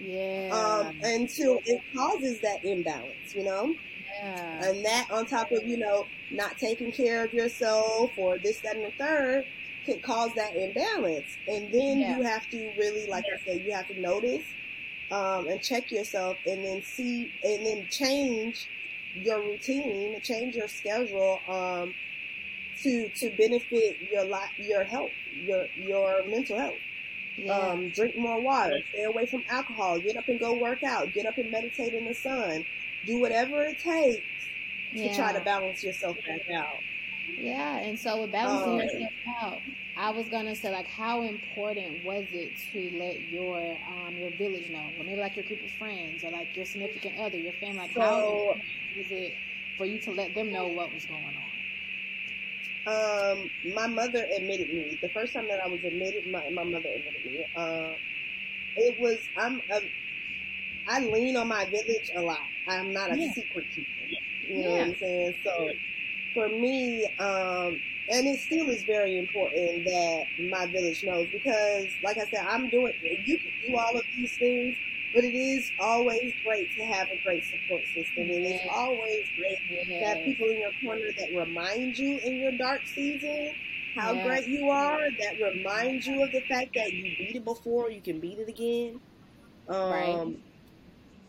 Yeah. 0.00 0.50
Um, 0.52 0.96
until 1.02 1.60
it 1.66 1.82
causes 1.94 2.40
that 2.40 2.64
imbalance, 2.64 3.34
you 3.34 3.44
know? 3.44 3.74
Yeah. 4.22 4.64
And 4.64 4.84
that 4.84 5.08
on 5.10 5.26
top 5.26 5.52
of, 5.52 5.64
you 5.64 5.76
know, 5.76 6.06
not 6.30 6.58
taking 6.58 6.90
care 6.90 7.24
of 7.24 7.32
yourself 7.32 8.10
or 8.16 8.38
this, 8.38 8.60
that, 8.60 8.76
and 8.76 8.86
the 8.86 8.92
third 8.92 9.44
can 9.84 10.00
cause 10.00 10.30
that 10.34 10.56
imbalance. 10.56 11.26
And 11.46 11.72
then 11.72 12.00
yeah. 12.00 12.16
you 12.16 12.22
have 12.22 12.48
to 12.50 12.72
really, 12.78 13.06
like 13.06 13.24
I 13.24 13.44
said, 13.44 13.62
you 13.62 13.72
have 13.72 13.88
to 13.88 14.00
notice 14.00 14.44
um, 15.10 15.48
and 15.48 15.62
check 15.62 15.90
yourself 15.90 16.36
and 16.46 16.64
then 16.64 16.82
see 16.82 17.32
and 17.42 17.66
then 17.66 17.86
change 17.90 18.68
your 19.14 19.40
routine, 19.40 20.20
change 20.22 20.54
your 20.54 20.68
schedule 20.68 21.40
um, 21.48 21.94
to 22.82 23.08
to 23.08 23.30
benefit 23.36 23.96
your 24.10 24.24
life, 24.24 24.50
your 24.56 24.84
health, 24.84 25.10
your 25.34 25.66
your 25.76 26.24
mental 26.26 26.58
health. 26.58 26.74
Yeah. 27.36 27.56
Um, 27.56 27.90
drink 27.90 28.16
more 28.16 28.40
water. 28.40 28.78
Stay 28.90 29.04
away 29.04 29.26
from 29.26 29.44
alcohol. 29.48 29.98
Get 29.98 30.16
up 30.16 30.28
and 30.28 30.38
go 30.38 30.54
work 30.58 30.82
out. 30.82 31.12
Get 31.12 31.26
up 31.26 31.38
and 31.38 31.50
meditate 31.50 31.94
in 31.94 32.04
the 32.04 32.14
sun. 32.14 32.66
Do 33.06 33.18
whatever 33.18 33.62
it 33.62 33.78
takes 33.78 34.22
yeah. 34.92 35.08
to 35.08 35.16
try 35.16 35.32
to 35.32 35.40
balance 35.40 35.82
yourself 35.82 36.16
back 36.26 36.50
out. 36.50 36.76
Yeah, 37.38 37.78
and 37.78 37.98
so 37.98 38.22
with 38.22 38.32
balancing 38.32 38.72
um, 38.72 38.80
yourself 38.80 39.12
out, 39.40 39.58
I 39.96 40.10
was 40.10 40.26
gonna 40.28 40.54
say 40.54 40.70
like 40.70 40.86
how 40.86 41.22
important 41.22 42.04
was 42.04 42.26
it 42.32 42.52
to 42.72 42.98
let 42.98 43.20
your 43.28 43.58
um 43.58 44.16
your 44.16 44.30
village 44.30 44.68
know, 44.70 44.84
or 44.98 45.04
maybe 45.04 45.20
like 45.20 45.36
your 45.36 45.44
group 45.44 45.64
of 45.64 45.70
friends, 45.72 46.24
or 46.24 46.30
like 46.30 46.56
your 46.56 46.66
significant 46.66 47.18
other, 47.18 47.38
your 47.38 47.52
family, 47.54 47.78
like 47.78 47.92
so, 47.92 48.00
how 48.00 48.54
was 48.96 49.06
it 49.10 49.34
for 49.76 49.86
you 49.86 49.98
to 50.00 50.10
let 50.10 50.34
them 50.34 50.52
know 50.52 50.66
what 50.68 50.92
was 50.92 51.04
going 51.06 51.24
on? 51.24 51.50
Um, 52.86 53.50
my 53.74 53.86
mother 53.86 54.26
admitted 54.36 54.68
me. 54.68 54.98
The 55.02 55.10
first 55.10 55.34
time 55.34 55.48
that 55.48 55.60
I 55.62 55.68
was 55.68 55.80
admitted, 55.84 56.26
my, 56.30 56.48
my 56.50 56.64
mother 56.64 56.88
admitted 56.88 57.24
me. 57.26 57.46
Uh, 57.56 57.92
it 58.76 59.00
was 59.00 59.18
I'm 59.36 59.60
a, 59.70 59.80
I 60.88 61.00
lean 61.00 61.36
on 61.36 61.48
my 61.48 61.66
village 61.66 62.10
a 62.14 62.22
lot. 62.22 62.40
I'm 62.68 62.92
not 62.92 63.12
a 63.12 63.18
yeah. 63.18 63.32
secret 63.32 63.66
keeper. 63.74 63.90
You 64.48 64.62
know 64.62 64.62
yeah. 64.62 64.70
what 64.70 64.80
I'm 64.80 64.96
saying? 64.96 65.34
So 65.44 65.68
for 66.34 66.48
me, 66.48 67.06
um, 67.18 67.80
and 68.10 68.26
it 68.26 68.40
still 68.40 68.68
is 68.70 68.82
very 68.84 69.18
important 69.18 69.84
that 69.84 70.24
my 70.50 70.66
village 70.66 71.04
knows 71.04 71.28
because, 71.30 71.86
like 72.02 72.16
I 72.16 72.24
said, 72.30 72.46
I'm 72.48 72.68
doing. 72.68 72.92
You 73.24 73.38
can 73.38 73.52
do 73.66 73.76
all 73.76 73.96
of 73.96 74.04
these 74.16 74.36
things, 74.36 74.76
but 75.14 75.24
it 75.24 75.34
is 75.34 75.70
always 75.80 76.32
great 76.44 76.74
to 76.76 76.84
have 76.84 77.08
a 77.08 77.20
great 77.24 77.44
support 77.44 77.82
system. 77.94 78.22
and 78.22 78.30
It 78.30 78.62
is 78.62 78.70
always 78.72 79.26
great 79.36 79.86
to 79.86 79.94
have 80.04 80.18
people 80.18 80.46
in 80.46 80.58
your 80.60 80.72
corner 80.82 81.10
that 81.18 81.36
remind 81.36 81.98
you 81.98 82.18
in 82.18 82.36
your 82.36 82.56
dark 82.58 82.82
season 82.86 83.54
how 83.96 84.12
yeah. 84.12 84.24
great 84.24 84.46
you 84.46 84.68
are. 84.68 85.00
That 85.20 85.40
remind 85.42 86.04
you 86.04 86.22
of 86.22 86.30
the 86.32 86.40
fact 86.42 86.74
that 86.74 86.92
you 86.92 87.02
beat 87.02 87.36
it 87.36 87.44
before, 87.44 87.90
you 87.90 88.00
can 88.00 88.20
beat 88.20 88.38
it 88.38 88.48
again. 88.48 89.00
Um, 89.68 89.90
right. 89.90 90.36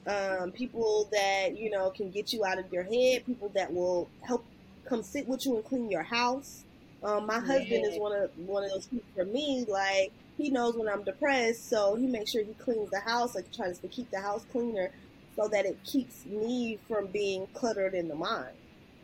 Um, 0.07 0.51
people 0.51 1.07
that 1.11 1.57
you 1.57 1.69
know 1.69 1.91
can 1.91 2.09
get 2.09 2.33
you 2.33 2.45
out 2.45 2.59
of 2.59 2.71
your 2.71 2.83
head. 2.83 3.25
People 3.25 3.51
that 3.55 3.71
will 3.73 4.09
help 4.21 4.45
come 4.85 5.03
sit 5.03 5.27
with 5.27 5.45
you 5.45 5.55
and 5.55 5.65
clean 5.65 5.89
your 5.89 6.03
house. 6.03 6.65
Um, 7.03 7.25
my 7.25 7.39
husband 7.39 7.85
is 7.85 7.99
one 7.99 8.15
of 8.15 8.31
one 8.37 8.63
of 8.63 8.71
those 8.71 8.87
people 8.87 9.07
for 9.15 9.25
me. 9.25 9.65
Like 9.67 10.11
he 10.37 10.49
knows 10.49 10.75
when 10.75 10.87
I'm 10.87 11.03
depressed, 11.03 11.69
so 11.69 11.95
he 11.95 12.07
makes 12.07 12.31
sure 12.31 12.43
he 12.43 12.53
cleans 12.53 12.89
the 12.89 12.99
house. 12.99 13.35
Like 13.35 13.51
tries 13.51 13.79
to 13.79 13.87
keep 13.87 14.09
the 14.11 14.21
house 14.21 14.45
cleaner, 14.51 14.91
so 15.35 15.47
that 15.47 15.65
it 15.65 15.77
keeps 15.83 16.25
me 16.25 16.79
from 16.87 17.07
being 17.07 17.47
cluttered 17.53 17.93
in 17.93 18.07
the 18.07 18.15
mind. 18.15 18.55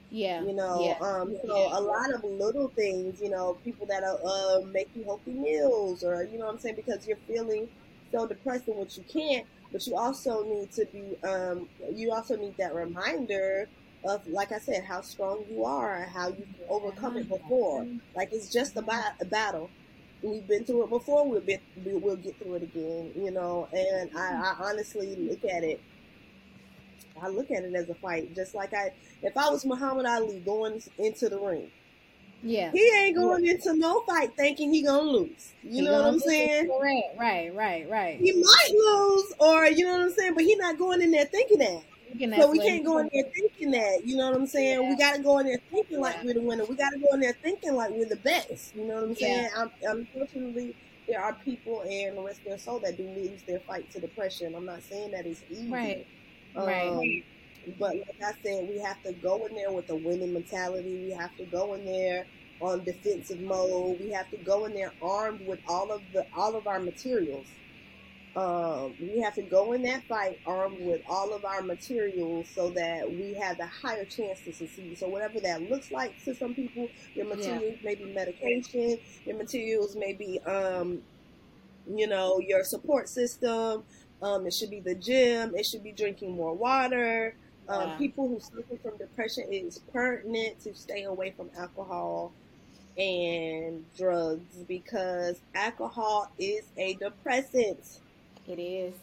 Yeah, 0.10 0.42
you 0.42 0.54
know. 0.54 0.82
Yeah. 0.82 1.06
Um, 1.06 1.38
so 1.46 1.58
yeah. 1.58 1.78
a 1.78 1.82
lot 1.82 2.14
of 2.14 2.24
little 2.24 2.70
things, 2.70 3.20
you 3.22 3.30
know, 3.30 3.58
people 3.64 3.86
that 3.88 4.04
are 4.04 4.20
uh, 4.26 4.62
making 4.66 5.04
healthy 5.04 5.32
meals, 5.32 6.04
or 6.04 6.24
you 6.24 6.38
know, 6.38 6.46
what 6.46 6.56
I'm 6.56 6.60
saying 6.60 6.76
because 6.76 7.08
you're 7.08 7.18
feeling 7.28 7.68
so 8.12 8.26
depressed 8.26 8.68
in 8.68 8.76
what 8.76 8.96
you 8.96 9.04
can't, 9.04 9.46
but 9.72 9.86
you 9.86 9.96
also 9.96 10.44
need 10.44 10.72
to 10.74 10.86
be. 10.86 11.18
Um, 11.28 11.68
you 11.94 12.12
also 12.14 12.38
need 12.38 12.56
that 12.58 12.74
reminder 12.74 13.68
of, 14.06 14.26
like 14.28 14.52
I 14.52 14.60
said, 14.60 14.84
how 14.86 15.02
strong 15.02 15.44
you 15.50 15.66
are, 15.66 16.04
how 16.04 16.30
you 16.30 16.36
can 16.36 16.56
overcome 16.70 17.18
it 17.18 17.28
before. 17.28 17.86
Like 18.16 18.30
it's 18.32 18.52
just 18.52 18.78
about 18.78 19.14
a 19.22 19.26
battle. 19.26 19.70
We've 20.22 20.48
been 20.48 20.64
through 20.64 20.86
it 20.86 20.90
before. 20.90 21.28
We'll 21.28 21.42
be, 21.42 21.60
we'll 21.86 22.16
get 22.16 22.38
through 22.40 22.56
it 22.56 22.64
again, 22.64 23.12
you 23.16 23.32
know. 23.32 23.68
And 23.72 24.10
I, 24.18 24.54
I 24.54 24.56
honestly 24.60 25.16
look 25.16 25.44
at 25.46 25.64
it. 25.64 25.82
I 27.22 27.30
look 27.30 27.52
at 27.52 27.64
it 27.64 27.74
as 27.74 27.90
a 27.90 27.96
fight, 27.96 28.36
just 28.36 28.54
like 28.54 28.74
I, 28.74 28.92
if 29.24 29.36
I 29.38 29.50
was 29.50 29.66
Muhammad 29.66 30.06
Ali 30.06 30.40
going 30.40 30.82
into 31.00 31.30
the 31.30 31.40
ring, 31.40 31.72
yeah, 32.44 32.72
he 32.72 32.92
ain't 32.96 33.16
going 33.16 33.44
yeah. 33.44 33.54
into 33.54 33.76
no 33.76 34.02
fight 34.02 34.36
thinking 34.36 34.72
he 34.72 34.84
gonna 34.84 35.02
lose. 35.02 35.54
You 35.64 35.72
he 35.72 35.82
know 35.82 35.94
what 35.94 36.06
I'm 36.06 36.20
saying? 36.20 36.70
Right, 36.70 37.04
right, 37.18 37.56
right, 37.56 37.90
right. 37.90 38.20
He 38.20 38.32
might 38.34 38.72
lose, 38.72 39.34
or 39.40 39.66
you 39.66 39.86
know 39.86 39.94
what 39.94 40.02
I'm 40.02 40.12
saying, 40.12 40.36
but 40.36 40.44
he 40.44 40.56
not 40.56 40.78
going 40.78 41.02
in 41.02 41.12
there 41.12 41.26
thinking 41.26 41.58
that 41.60 41.82
so 42.20 42.52
we 42.52 42.60
can't 42.60 42.86
go 42.86 42.98
in 43.00 43.10
there 43.14 43.24
thinking 43.34 43.72
that. 43.72 44.02
You 44.06 44.18
know 44.18 44.30
what 44.30 44.40
I'm 44.40 44.48
saying? 44.48 44.82
Yeah. 44.82 44.90
We 44.90 44.96
got 44.96 45.16
to 45.16 45.22
go 45.22 45.40
in 45.40 45.48
there 45.48 45.60
thinking 45.72 46.00
like 46.00 46.24
we're 46.24 46.34
the 46.34 46.42
winner. 46.42 46.66
We 46.66 46.76
got 46.76 46.92
to 46.92 47.00
go 47.00 47.08
in 47.14 47.20
there 47.20 47.38
thinking 47.42 47.76
like 47.76 47.92
we're 47.92 48.10
the 48.10 48.18
best. 48.18 48.76
You 48.76 48.86
know 48.86 48.96
what 48.96 49.04
I'm 49.04 49.16
saying? 49.16 49.50
Yeah. 49.54 49.66
I'm, 49.90 49.98
unfortunately, 49.98 50.76
there 51.08 51.22
are 51.22 51.34
people 51.34 51.82
and 51.82 52.18
the 52.18 52.22
rest 52.22 52.40
of 52.40 52.46
their 52.46 52.58
soul 52.58 52.80
that 52.80 52.98
do 52.98 53.04
lose 53.04 53.42
their 53.48 53.60
fight 53.60 53.90
to 53.92 54.00
depression. 54.00 54.56
I'm 54.56 54.66
not 54.66 54.84
saying 54.84 55.12
that 55.12 55.26
it's 55.26 55.42
easy. 55.50 55.70
Right. 55.70 56.06
Um, 56.56 56.68
right. 56.68 57.24
But 57.80 57.96
like 57.96 58.22
I 58.26 58.32
said, 58.44 58.70
we 58.70 58.80
have 58.80 59.02
to 59.04 59.14
go 59.14 59.46
in 59.46 59.56
there 59.56 59.72
with 59.72 59.90
a 59.90 59.96
winning 59.96 60.34
mentality. 60.34 61.06
We 61.06 61.12
have 61.12 61.36
to 61.38 61.46
go 61.46 61.74
in 61.74 61.86
there 61.86 62.26
on 62.60 62.84
defensive 62.84 63.40
mode. 63.42 64.00
We 64.00 64.12
have 64.12 64.30
to 64.32 64.38
go 64.38 64.66
in 64.66 64.74
there 64.74 64.94
armed 65.02 65.46
with 65.46 65.60
all 65.68 65.92
of 65.92 66.02
the 66.14 66.26
all 66.36 66.56
of 66.56 66.66
our 66.68 66.80
materials 66.80 67.46
um, 68.38 68.94
we 69.02 69.20
have 69.20 69.34
to 69.34 69.42
go 69.42 69.74
in 69.74 69.82
that 69.82 70.04
fight 70.04 70.40
armed 70.46 70.80
with 70.82 71.02
all 71.10 71.34
of 71.34 71.44
our 71.44 71.64
materials 71.64 72.46
so 72.54 72.70
that 72.70 73.10
we 73.10 73.34
have 73.34 73.58
the 73.58 73.66
higher 73.66 74.06
chance 74.06 74.40
to 74.46 74.54
succeed. 74.54 74.96
So 75.00 75.08
whatever 75.08 75.40
that 75.40 75.64
looks 75.64 75.90
like 75.90 76.24
to 76.24 76.36
some 76.36 76.54
people, 76.54 76.88
your 77.16 77.26
materials 77.26 77.78
yeah. 77.82 77.90
may 77.90 77.96
be 77.96 78.14
medication, 78.14 79.00
your 79.26 79.38
materials 79.38 79.96
may 79.96 80.14
be, 80.14 80.40
um, 80.42 81.02
you 81.92 82.06
know, 82.06 82.40
your 82.40 82.64
support 82.64 83.10
system. 83.10 83.84
Um, 84.22 84.46
it 84.46 84.54
should 84.54 84.70
be 84.70 84.82
the 84.82 84.94
gym. 84.94 85.56
It 85.56 85.66
should 85.66 85.84
be 85.84 85.92
drinking 85.92 86.36
more 86.36 86.54
water. 86.54 87.34
Um, 87.68 87.90
yeah. 87.90 87.98
People 87.98 88.28
who 88.28 88.40
suffer 88.40 88.78
from 88.84 88.98
depression, 89.00 89.46
it 89.52 89.56
is 89.56 89.80
pertinent 89.92 90.60
to 90.62 90.76
stay 90.76 91.06
away 91.06 91.34
from 91.36 91.50
alcohol 91.58 92.34
and 93.00 93.84
drugs 93.98 94.58
because 94.68 95.40
alcohol 95.56 96.32
is 96.38 96.66
a 96.78 96.94
depressant. 96.94 98.00
It 98.48 98.60
is. 98.60 98.94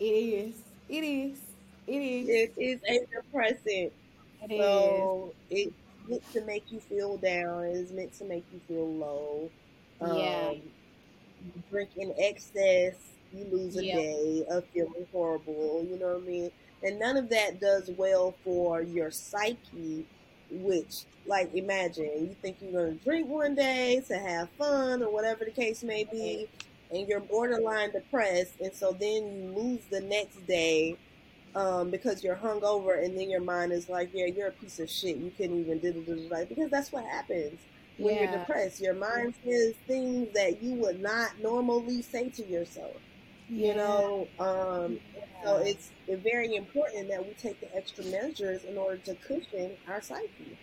It 0.00 0.04
is. 0.04 0.54
It 0.88 1.04
is. 1.04 1.38
It 1.86 1.92
is. 1.92 2.28
It 2.28 2.60
is 2.60 2.80
a 2.86 3.06
depressant. 3.14 3.92
It 4.42 4.58
so 4.60 5.32
is. 5.50 5.68
it's 5.68 6.08
meant 6.08 6.32
to 6.32 6.40
make 6.44 6.72
you 6.72 6.80
feel 6.80 7.16
down. 7.16 7.64
It's 7.64 7.92
meant 7.92 8.12
to 8.18 8.24
make 8.24 8.44
you 8.52 8.60
feel 8.66 8.92
low. 8.92 9.50
Yeah. 10.00 10.48
Um, 10.50 10.62
you 11.44 11.62
drink 11.70 11.90
in 11.96 12.12
excess, 12.18 12.94
you 13.32 13.46
lose 13.50 13.76
a 13.76 13.82
day 13.82 14.44
of 14.50 14.64
feeling 14.74 15.06
horrible. 15.12 15.86
You 15.88 15.98
know 15.98 16.14
what 16.14 16.22
I 16.22 16.26
mean? 16.26 16.50
And 16.82 16.98
none 16.98 17.16
of 17.16 17.28
that 17.30 17.60
does 17.60 17.90
well 17.96 18.34
for 18.44 18.82
your 18.82 19.10
psyche, 19.10 20.06
which, 20.50 21.04
like, 21.26 21.54
imagine 21.54 22.04
you 22.04 22.36
think 22.40 22.56
you're 22.60 22.72
going 22.72 22.98
to 22.98 23.04
drink 23.04 23.28
one 23.28 23.54
day 23.54 24.02
to 24.08 24.18
have 24.18 24.48
fun 24.50 25.02
or 25.02 25.10
whatever 25.10 25.44
the 25.44 25.50
case 25.50 25.82
may 25.82 26.04
be 26.04 26.48
and 26.90 27.08
you're 27.08 27.20
borderline 27.20 27.92
depressed, 27.92 28.60
and 28.60 28.72
so 28.72 28.92
then 28.92 29.26
you 29.34 29.52
lose 29.54 29.80
the 29.90 30.00
next 30.00 30.46
day 30.46 30.96
um, 31.54 31.90
because 31.90 32.22
you're 32.22 32.36
hungover, 32.36 33.02
and 33.04 33.18
then 33.18 33.30
your 33.30 33.40
mind 33.40 33.72
is 33.72 33.88
like, 33.88 34.10
"Yeah, 34.12 34.26
you're 34.26 34.48
a 34.48 34.52
piece 34.52 34.78
of 34.78 34.90
shit. 34.90 35.16
You 35.16 35.30
couldn't 35.36 35.60
even 35.60 35.78
do 35.78 35.92
the 35.92 36.28
right." 36.30 36.48
Because 36.48 36.70
that's 36.70 36.92
what 36.92 37.04
happens 37.04 37.58
when 37.98 38.14
yeah. 38.14 38.22
you're 38.22 38.38
depressed. 38.38 38.80
Your 38.80 38.94
mind 38.94 39.34
says 39.44 39.74
things 39.86 40.28
that 40.34 40.62
you 40.62 40.74
would 40.74 41.00
not 41.00 41.32
normally 41.42 42.02
say 42.02 42.28
to 42.30 42.46
yourself. 42.46 42.96
Yeah. 43.48 43.68
You 43.68 43.74
know, 43.76 44.28
um, 44.38 44.98
yeah. 45.16 45.44
so 45.44 45.56
it's 45.58 45.90
very 46.06 46.54
important 46.54 47.08
that 47.08 47.26
we 47.26 47.32
take 47.34 47.60
the 47.60 47.74
extra 47.74 48.04
measures 48.04 48.64
in 48.64 48.76
order 48.76 48.98
to 48.98 49.14
cushion 49.14 49.72
our 49.88 50.02
psyche. 50.02 50.58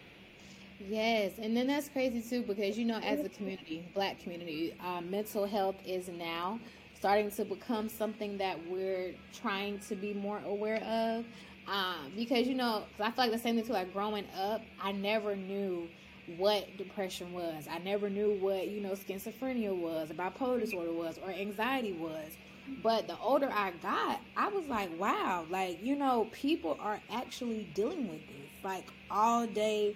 Yes, 0.80 1.38
and 1.38 1.56
then 1.56 1.68
that's 1.68 1.88
crazy 1.88 2.22
too 2.22 2.44
because 2.44 2.78
you 2.78 2.86
know, 2.86 2.98
as 3.00 3.24
a 3.24 3.30
community, 3.30 3.88
black 3.94 4.20
community, 4.20 4.74
um, 4.80 5.10
mental 5.10 5.46
health 5.46 5.78
is 5.86 6.10
now 6.10 6.60
starting 6.94 7.32
to 7.32 7.46
become 7.46 7.88
something 7.88 8.38
that 8.38 8.66
we're 8.68 9.16
trying 9.32 9.80
to 9.80 9.96
be 9.96 10.14
more 10.14 10.40
aware 10.40 10.84
of. 10.84 11.26
Um, 11.68 12.12
because 12.16 12.46
you 12.48 12.56
know, 12.56 12.88
I 13.00 13.12
feel 13.12 13.24
like 13.26 13.32
the 13.32 13.40
same 13.40 13.56
thing 13.56 13.66
too. 13.66 13.72
Like 13.74 13.94
growing 13.94 14.26
up, 14.38 14.68
I 14.80 14.92
never 14.92 15.36
knew 15.36 15.90
what 16.26 16.76
depression 16.78 17.32
was. 17.32 17.68
I 17.70 17.78
never 17.80 18.10
knew 18.10 18.32
what 18.34 18.68
you 18.68 18.82
know 18.82 18.92
schizophrenia 18.94 19.74
was, 19.76 20.10
bipolar 20.12 20.60
disorder 20.60 20.92
was, 20.94 21.18
or 21.18 21.32
anxiety 21.32 21.94
was. 21.94 22.38
But 22.68 23.08
the 23.08 23.18
older 23.18 23.50
I 23.52 23.72
got, 23.72 24.22
I 24.36 24.50
was 24.50 24.68
like, 24.68 24.92
wow, 25.00 25.46
like 25.50 25.82
you 25.82 25.96
know, 25.96 26.26
people 26.34 26.78
are 26.82 27.02
actually 27.10 27.64
dealing 27.74 28.08
with 28.10 28.28
this 28.28 28.52
like 28.64 28.90
all 29.10 29.48
day, 29.48 29.96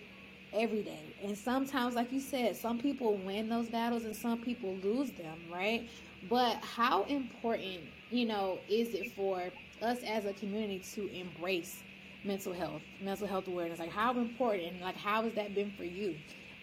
every 0.54 0.82
day. 0.84 1.16
And 1.24 1.38
sometimes, 1.38 1.96
like 1.96 2.12
you 2.12 2.20
said, 2.20 2.56
some 2.56 2.78
people 2.80 3.18
win 3.18 3.50
those 3.50 3.70
battles 3.70 4.06
and 4.06 4.16
some 4.16 4.40
people 4.42 4.76
lose 4.78 5.12
them, 5.12 5.40
right? 5.52 5.88
But 6.30 6.58
how 6.64 7.04
important, 7.04 7.82
you 8.10 8.26
know, 8.26 8.60
is 8.68 8.94
it 8.94 9.08
for 9.16 9.52
us 9.82 10.00
as 10.04 10.26
a 10.26 10.34
community 10.34 10.80
to 10.94 11.08
embrace 11.14 11.84
mental 12.24 12.54
health, 12.54 12.82
mental 13.02 13.28
health 13.28 13.48
awareness? 13.48 13.80
Like, 13.80 13.92
how 13.92 14.18
important, 14.18 14.82
like, 14.82 14.98
how 14.98 15.24
has 15.24 15.34
that 15.34 15.54
been 15.54 15.72
for 15.72 15.84
you 15.84 16.16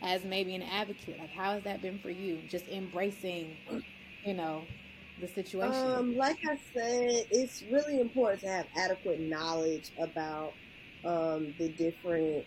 as 0.03 0.25
maybe 0.25 0.55
an 0.55 0.63
advocate? 0.63 1.19
Like, 1.19 1.31
how 1.31 1.53
has 1.53 1.63
that 1.65 1.81
been 1.83 1.99
for 1.99 2.11
you? 2.11 2.41
Just 2.49 2.69
embracing, 2.69 3.57
you 4.25 4.35
know, 4.35 4.65
the 5.21 5.29
situation? 5.29 6.05
Um, 6.05 6.17
like 6.17 6.39
I 6.49 6.57
said, 6.75 7.27
it's 7.31 7.63
really 7.71 8.01
important 8.01 8.43
to 8.43 8.49
have 8.49 8.67
adequate 8.77 9.21
knowledge 9.21 9.91
about 9.99 10.55
um, 11.05 11.55
the 11.59 11.69
different 11.69 12.47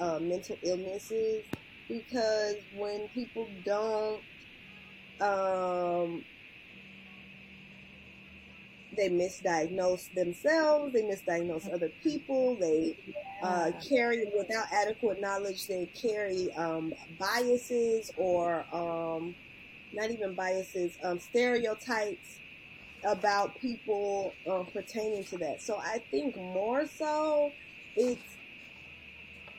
uh, 0.00 0.18
mental 0.18 0.58
illnesses 0.64 1.44
because 1.88 2.56
when 2.76 3.08
people 3.08 3.48
don't 3.64 4.22
um, 5.20 6.24
they 8.96 9.08
misdiagnose 9.08 10.12
themselves, 10.14 10.92
they 10.92 11.02
misdiagnose 11.02 11.72
other 11.72 11.90
people, 12.02 12.56
they 12.56 12.96
uh, 13.42 13.70
carry, 13.88 14.24
without 14.36 14.66
adequate 14.72 15.20
knowledge, 15.20 15.66
they 15.66 15.86
carry 16.00 16.48
um, 16.56 16.92
biases 17.18 18.10
or 18.16 18.64
um, 18.72 19.34
not 19.92 20.10
even 20.10 20.34
biases, 20.34 20.96
um, 21.02 21.18
stereotypes 21.18 22.40
about 23.04 23.60
people 23.60 24.32
uh, 24.50 24.62
pertaining 24.72 25.24
to 25.24 25.36
that. 25.38 25.60
So 25.60 25.78
I 25.78 25.98
think 26.10 26.36
more 26.36 26.86
so 26.86 27.52
it's 27.96 28.36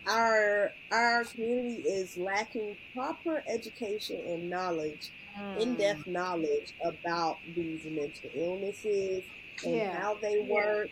our 0.07 0.71
our 0.91 1.23
community 1.25 1.81
is 1.81 2.17
lacking 2.17 2.77
proper 2.93 3.43
education 3.47 4.19
and 4.27 4.49
knowledge, 4.49 5.11
mm. 5.39 5.59
in-depth 5.59 6.07
knowledge 6.07 6.73
about 6.83 7.37
these 7.55 7.83
mental 7.85 8.29
illnesses 8.33 9.23
and 9.65 9.75
yeah. 9.75 9.99
how 9.99 10.15
they 10.15 10.41
work, 10.41 10.89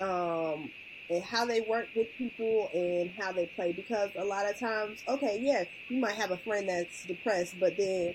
um, 0.00 0.70
and 1.10 1.22
how 1.22 1.44
they 1.44 1.60
work 1.62 1.88
with 1.96 2.06
people 2.16 2.70
and 2.74 3.10
how 3.18 3.32
they 3.32 3.46
play. 3.46 3.72
Because 3.72 4.10
a 4.16 4.24
lot 4.24 4.48
of 4.48 4.58
times, 4.58 5.00
okay, 5.08 5.38
yeah, 5.40 5.64
you 5.88 5.98
might 5.98 6.14
have 6.14 6.30
a 6.30 6.38
friend 6.38 6.68
that's 6.68 7.04
depressed, 7.04 7.54
but 7.58 7.76
then 7.76 8.14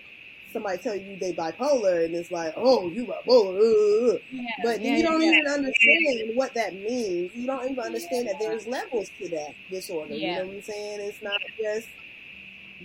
somebody 0.54 0.78
tell 0.78 0.96
you 0.96 1.18
they 1.18 1.34
bipolar 1.34 2.06
and 2.06 2.16
it's 2.16 2.32
like, 2.32 2.54
oh, 2.56 2.88
you 2.90 3.12
are 3.12 3.22
bipolar. 3.28 4.22
Yeah, 4.32 4.44
but 4.64 4.82
yeah, 4.82 4.98
you 4.98 5.04
don't 5.04 5.22
yeah. 5.22 5.32
even 5.32 5.48
understand 5.48 6.36
what 6.36 6.54
that 6.54 6.76
means. 6.76 7.36
You 7.36 7.48
don't 7.48 7.70
even 7.70 7.84
understand 7.84 8.28
that 8.28 8.40
there's 8.40 8.68
levels 8.68 9.10
to 9.20 9.28
that 9.30 9.56
disorder. 9.70 10.14
You 10.14 10.28
know 10.28 10.46
what 10.46 10.56
I'm 10.56 10.62
saying? 10.62 11.00
It's 11.02 11.22
not 11.22 11.42
just 11.62 11.88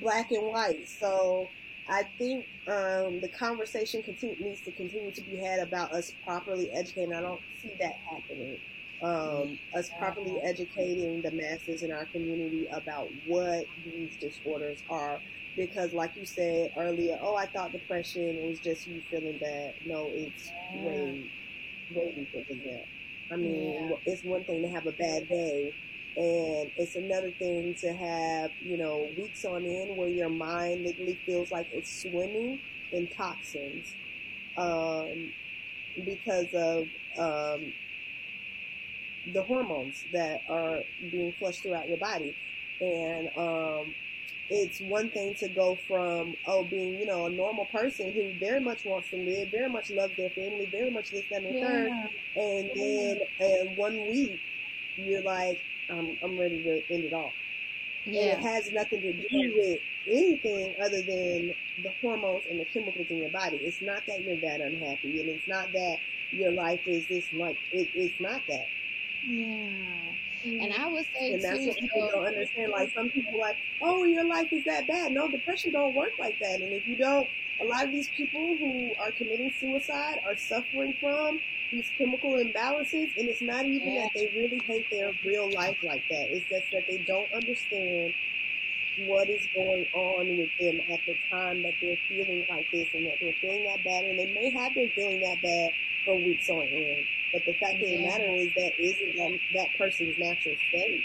black 0.00 0.30
and 0.32 0.46
white. 0.46 0.88
So 0.88 1.48
I 1.88 2.04
think 2.18 2.46
um, 2.66 3.20
the 3.20 3.28
conversation 3.28 4.02
continue, 4.02 4.36
needs 4.42 4.60
to 4.62 4.72
continue 4.72 5.12
to 5.12 5.20
be 5.22 5.36
had 5.36 5.60
about 5.60 5.92
us 5.92 6.12
properly 6.24 6.70
educating. 6.72 7.14
I 7.14 7.20
don't 7.20 7.40
see 7.62 7.74
that 7.80 7.92
happening. 7.92 8.58
Um, 9.00 9.58
us 9.76 9.90
properly 9.96 10.40
educating 10.42 11.22
the 11.22 11.30
masses 11.30 11.82
in 11.84 11.92
our 11.92 12.04
community 12.06 12.66
about 12.72 13.08
what 13.28 13.64
these 13.84 14.16
disorders 14.16 14.78
are 14.90 15.20
because 15.58 15.92
like 15.92 16.12
you 16.16 16.24
said 16.24 16.70
earlier, 16.78 17.18
oh, 17.20 17.36
I 17.36 17.46
thought 17.46 17.72
depression 17.72 18.36
was 18.36 18.60
just 18.60 18.86
you 18.86 19.02
feeling 19.10 19.38
bad. 19.38 19.74
No, 19.84 20.12
it's 20.14 20.50
way, 20.76 21.24
way 21.90 22.12
deeper 22.14 22.44
than 22.48 22.62
that. 22.64 22.84
I 23.30 23.36
mean, 23.36 23.90
yeah. 23.90 23.96
it's 24.06 24.22
one 24.22 24.44
thing 24.44 24.62
to 24.62 24.68
have 24.70 24.86
a 24.86 24.92
bad 24.92 25.28
day, 25.28 25.72
and 26.16 26.70
it's 26.76 26.94
another 26.94 27.32
thing 27.32 27.74
to 27.80 27.92
have, 27.92 28.52
you 28.64 28.78
know, 28.78 29.10
weeks 29.18 29.44
on 29.44 29.66
end 29.66 29.96
where 29.96 30.08
your 30.08 30.30
mind 30.30 30.84
literally 30.84 31.18
feels 31.26 31.50
like 31.50 31.66
it's 31.74 32.02
swimming 32.02 32.60
in 32.92 33.08
toxins 33.08 33.96
um, 34.56 35.32
because 36.06 36.54
of 36.54 36.88
um, 37.18 37.72
the 39.32 39.42
hormones 39.42 40.06
that 40.12 40.42
are 40.48 40.84
being 41.10 41.32
flushed 41.38 41.62
throughout 41.62 41.88
your 41.88 41.98
body. 41.98 42.34
And 42.80 43.28
um, 43.36 43.94
it's 44.50 44.80
one 44.80 45.10
thing 45.10 45.34
to 45.40 45.48
go 45.48 45.78
from 45.86 46.36
oh 46.46 46.64
being 46.64 46.98
you 46.98 47.06
know 47.06 47.26
a 47.26 47.30
normal 47.30 47.66
person 47.66 48.12
who 48.12 48.34
very 48.38 48.60
much 48.60 48.84
wants 48.84 49.10
to 49.10 49.16
live, 49.16 49.50
very 49.50 49.68
much 49.68 49.90
loves 49.90 50.16
their 50.16 50.30
family, 50.30 50.66
very 50.70 50.90
much 50.90 51.10
this 51.10 51.24
that 51.30 51.42
and 51.42 51.54
the 51.54 51.58
yeah. 51.58 51.66
third, 51.68 51.92
and 52.36 52.70
then 52.74 53.18
and 53.40 53.76
one 53.76 54.06
week 54.08 54.40
you're 54.96 55.22
like 55.22 55.62
I'm 55.90 56.16
I'm 56.22 56.38
ready 56.38 56.62
to 56.62 56.82
end 56.90 57.04
it 57.04 57.12
all. 57.12 57.34
Yeah. 58.06 58.22
And 58.22 58.40
it 58.40 58.46
has 58.46 58.72
nothing 58.72 59.02
to 59.02 59.12
do 59.12 59.52
with 59.56 59.80
anything 60.06 60.74
other 60.82 61.02
than 61.02 61.54
the 61.82 61.92
hormones 62.00 62.46
and 62.46 62.58
the 62.58 62.64
chemicals 62.64 63.10
in 63.10 63.20
your 63.20 63.30
body. 63.30 63.58
It's 63.62 63.82
not 63.82 64.06
that 64.06 64.22
you're 64.24 64.40
that 64.40 64.60
unhappy, 64.60 65.20
and 65.20 65.28
it's 65.28 65.46
not 65.46 65.72
that 65.72 65.98
your 66.32 66.52
life 66.52 66.80
is 66.86 67.06
this 67.06 67.32
like 67.32 67.58
it, 67.70 67.90
it's 67.94 68.20
not 68.20 68.46
that. 68.48 68.68
Yeah. 69.26 70.12
And 70.44 70.72
I 70.72 70.88
would 70.88 71.06
say 71.14 71.34
and 71.34 71.42
that's 71.42 71.58
too, 71.58 71.68
what 71.68 71.78
people 71.78 72.10
don't 72.12 72.26
understand. 72.26 72.72
Like 72.72 72.92
some 72.92 73.10
people 73.10 73.38
like, 73.38 73.58
oh, 73.82 74.04
your 74.04 74.24
life 74.24 74.52
is 74.52 74.64
that 74.64 74.86
bad. 74.86 75.12
No, 75.12 75.28
depression 75.28 75.72
don't 75.72 75.94
work 75.94 76.12
like 76.18 76.38
that. 76.40 76.60
And 76.60 76.72
if 76.72 76.86
you 76.86 76.96
don't, 76.96 77.28
a 77.60 77.64
lot 77.64 77.84
of 77.84 77.92
these 77.92 78.08
people 78.10 78.56
who 78.58 78.94
are 79.00 79.10
committing 79.12 79.52
suicide 79.58 80.20
are 80.26 80.36
suffering 80.36 80.94
from 81.00 81.40
these 81.70 81.90
chemical 81.98 82.34
imbalances, 82.34 83.10
and 83.16 83.28
it's 83.28 83.42
not 83.42 83.66
even 83.66 83.92
yeah. 83.92 84.02
that 84.02 84.10
they 84.14 84.32
really 84.34 84.60
hate 84.64 84.86
their 84.90 85.12
real 85.24 85.50
life 85.50 85.76
like 85.82 86.04
that. 86.08 86.28
It's 86.30 86.48
just 86.48 86.70
that 86.72 86.84
they 86.88 86.98
don't 86.98 87.30
understand 87.32 88.14
what 88.96 89.28
is 89.28 89.46
going 89.54 89.86
on 89.92 90.38
with 90.38 90.50
them 90.58 90.80
at 90.90 91.00
the 91.06 91.14
time 91.30 91.62
that 91.62 91.74
they're 91.80 91.98
feeling 92.08 92.44
like 92.48 92.66
this 92.72 92.88
and 92.94 93.06
that 93.06 93.18
they're 93.20 93.34
feeling 93.40 93.64
that 93.64 93.84
bad, 93.84 94.04
and 94.04 94.18
they 94.18 94.32
may 94.32 94.50
have 94.50 94.74
been 94.74 94.90
feeling 94.94 95.20
that 95.20 95.42
bad 95.42 95.70
for 96.04 96.16
weeks 96.16 96.48
on 96.48 96.62
end. 96.62 97.06
But 97.32 97.44
the 97.44 97.54
fact 97.54 97.76
yeah. 97.80 97.96
of 97.96 98.02
the 98.02 98.08
matter 98.08 98.34
is 98.36 98.52
that 98.54 98.72
isn't 98.80 99.16
that, 99.16 99.38
that 99.52 99.74
person's 99.78 100.18
natural 100.18 100.56
state. 100.56 101.04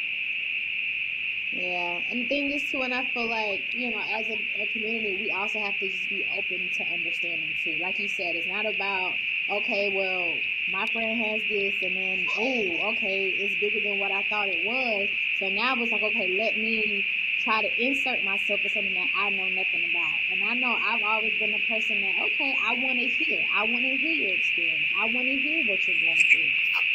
Yeah, 1.55 1.99
and 2.09 2.23
the 2.23 2.27
thing 2.27 2.51
is 2.51 2.71
too, 2.71 2.81
and 2.81 2.93
I 2.93 3.03
feel 3.13 3.29
like 3.29 3.65
you 3.73 3.91
know, 3.91 4.01
as 4.01 4.27
a, 4.29 4.63
a, 4.63 4.67
community, 4.67 5.13
we 5.13 5.29
also 5.29 5.63
have 5.63 5.77
to 5.79 5.88
just 5.88 6.09
be 6.09 6.25
open 6.31 6.69
to 6.77 6.83
understanding 6.91 7.53
too. 7.63 7.77
Like 7.79 7.99
you 7.99 8.07
said, 8.07 8.36
it's 8.36 8.47
not 8.47 8.65
about 8.65 9.19
okay, 9.49 9.88
well, 9.89 10.41
my 10.67 10.88
friend 10.88 11.23
has 11.23 11.43
this, 11.43 11.75
and 11.83 11.95
then 11.95 12.25
oh, 12.38 12.93
okay, 12.93 13.36
it's 13.38 13.55
bigger 13.55 13.79
than 13.83 13.97
what 13.97 14.12
I 14.12 14.23
thought 14.23 14.49
it 14.49 14.57
was. 14.57 15.09
So 15.36 15.49
now 15.49 15.79
it's 15.79 15.91
like, 15.91 16.01
okay, 16.01 16.27
let 16.27 16.57
me 16.57 17.05
try 17.43 17.62
to 17.62 17.69
insert 17.77 18.23
myself 18.23 18.62
in 18.63 18.69
something 18.69 18.93
that 18.95 19.10
I 19.15 19.29
know 19.29 19.49
nothing 19.49 19.84
about. 19.84 20.21
And 20.32 20.43
I 20.43 20.53
know 20.56 20.79
I've 20.82 21.03
always 21.03 21.34
been 21.36 21.53
a 21.53 21.60
person 21.60 22.01
that, 22.01 22.15
okay, 22.21 22.56
I 22.65 22.73
want 22.73 22.99
to 22.99 23.06
hear. 23.08 23.43
I 23.53 23.63
want 23.63 23.86
to 23.86 23.95
hear 23.97 24.15
your 24.29 24.36
experience. 24.36 24.88
I 24.97 25.06
want 25.06 25.27
to 25.27 25.36
hear 25.36 25.62
what 25.63 25.88
you're 25.88 25.97
going 25.97 26.17
through. 26.17 26.51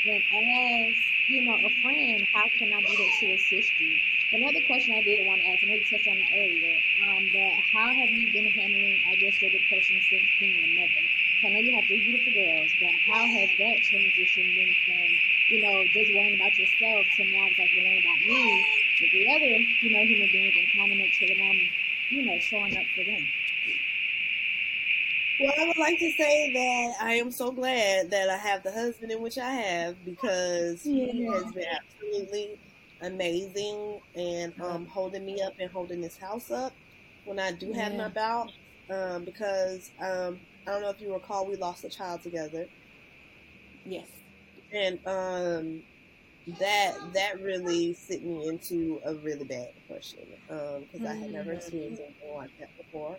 And 0.07 0.25
as, 0.33 0.97
you 1.29 1.43
know, 1.43 1.67
a 1.67 1.71
friend, 1.83 2.27
how 2.35 2.49
can 2.59 2.73
I 2.73 2.81
do 2.81 2.97
that 2.97 3.13
to 3.21 3.33
assist 3.35 3.75
you? 3.79 4.01
Another 4.33 4.61
question 4.61 4.95
I 4.95 5.03
did 5.03 5.25
want 5.25 5.43
to 5.43 5.49
ask, 5.49 5.63
know 5.63 5.75
you 5.75 5.85
touched 5.85 6.07
on 6.09 6.19
it 6.19 6.29
earlier, 6.37 6.77
um, 7.03 7.31
but 7.33 7.53
how 7.73 7.95
have 7.97 8.13
you 8.13 8.29
been 8.29 8.51
handling, 8.53 9.01
I 9.11 9.15
guess, 9.17 9.41
your 9.41 9.51
depression 9.51 10.03
since 10.03 10.29
being 10.39 10.63
a 10.63 10.67
mother? 10.67 11.01
I 11.45 11.49
know 11.49 11.61
you 11.61 11.75
have 11.77 11.87
three 11.87 12.01
beautiful 12.01 12.33
girls, 12.33 12.75
but 12.79 12.93
how 13.07 13.27
has 13.27 13.49
that 13.59 13.83
transition 13.89 14.53
been 14.55 14.77
from, 14.85 15.19
you 15.49 15.61
know, 15.61 15.89
just 15.95 16.13
worrying 16.13 16.35
about 16.35 16.59
yourself 16.59 17.07
to 17.17 17.25
now 17.25 17.49
it's 17.49 17.59
like 17.59 17.71
worrying 17.73 17.99
about 18.05 18.21
me 18.21 18.65
with 19.01 19.11
the 19.13 19.25
other, 19.31 19.45
you 19.45 19.91
know, 19.93 20.05
human 20.05 20.29
beings 20.33 20.55
and 20.57 20.67
trying 20.75 20.91
to 20.91 20.97
make 20.97 21.13
sure 21.13 21.29
that 21.29 21.43
I'm, 21.43 21.61
you 22.11 22.27
know, 22.27 22.39
showing 22.41 22.77
up 22.77 22.85
for 22.95 23.05
them. 23.05 23.25
Well, 25.41 25.53
I 25.57 25.67
would 25.69 25.79
like 25.79 25.99
to 25.99 26.13
say 26.19 26.53
that 26.53 27.05
I 27.05 27.13
am 27.15 27.31
so 27.31 27.53
glad 27.53 28.11
that 28.11 28.29
I 28.29 28.37
have 28.37 28.65
the 28.65 28.73
husband 28.73 29.13
in 29.13 29.23
which 29.23 29.39
I 29.39 29.53
have 29.53 30.05
because 30.05 30.85
yeah. 30.85 31.13
he 31.13 31.25
has 31.27 31.45
been 31.53 31.65
absolutely 31.71 32.59
amazing 33.03 34.01
and 34.17 34.53
um, 34.61 34.87
holding 34.87 35.25
me 35.25 35.41
up 35.41 35.53
and 35.61 35.71
holding 35.71 36.01
this 36.01 36.17
house 36.17 36.51
up 36.51 36.73
when 37.25 37.39
I 37.39 37.53
do 37.53 37.73
have 37.73 37.93
yeah. 37.93 37.99
my 37.99 38.09
bout. 38.09 38.51
Um, 38.91 39.25
because 39.25 39.91
um, 40.01 40.41
I 40.67 40.73
don't 40.73 40.83
know 40.83 40.91
if 40.91 41.01
you 41.01 41.13
recall, 41.13 41.47
we 41.47 41.57
lost 41.57 41.85
a 41.85 41.89
child 41.89 42.23
together. 42.23 42.67
Yes. 43.85 44.09
And 44.73 44.99
um, 45.07 45.83
that 46.59 46.95
that 47.15 47.43
really 47.43 47.95
sent 47.95 48.25
me 48.25 48.49
into 48.49 49.01
a 49.05 49.15
really 49.15 49.45
bad 49.45 49.69
depression 49.75 50.21
because 50.47 51.01
um, 51.01 51.07
I 51.07 51.15
had 51.15 51.33
never 51.33 51.53
mm. 51.53 51.57
experienced 51.57 52.01
anything 52.03 52.37
like 52.37 52.51
that 52.59 52.71
before, 52.77 53.19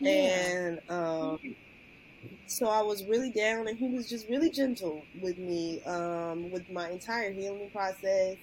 yeah. 0.00 0.10
and 0.10 0.80
um, 0.88 1.38
so 2.46 2.68
I 2.68 2.82
was 2.82 3.04
really 3.04 3.30
down, 3.30 3.68
and 3.68 3.78
he 3.78 3.88
was 3.88 4.08
just 4.08 4.28
really 4.28 4.50
gentle 4.50 5.02
with 5.20 5.38
me 5.38 5.82
um, 5.84 6.50
with 6.50 6.70
my 6.70 6.90
entire 6.90 7.32
healing 7.32 7.70
process. 7.70 8.36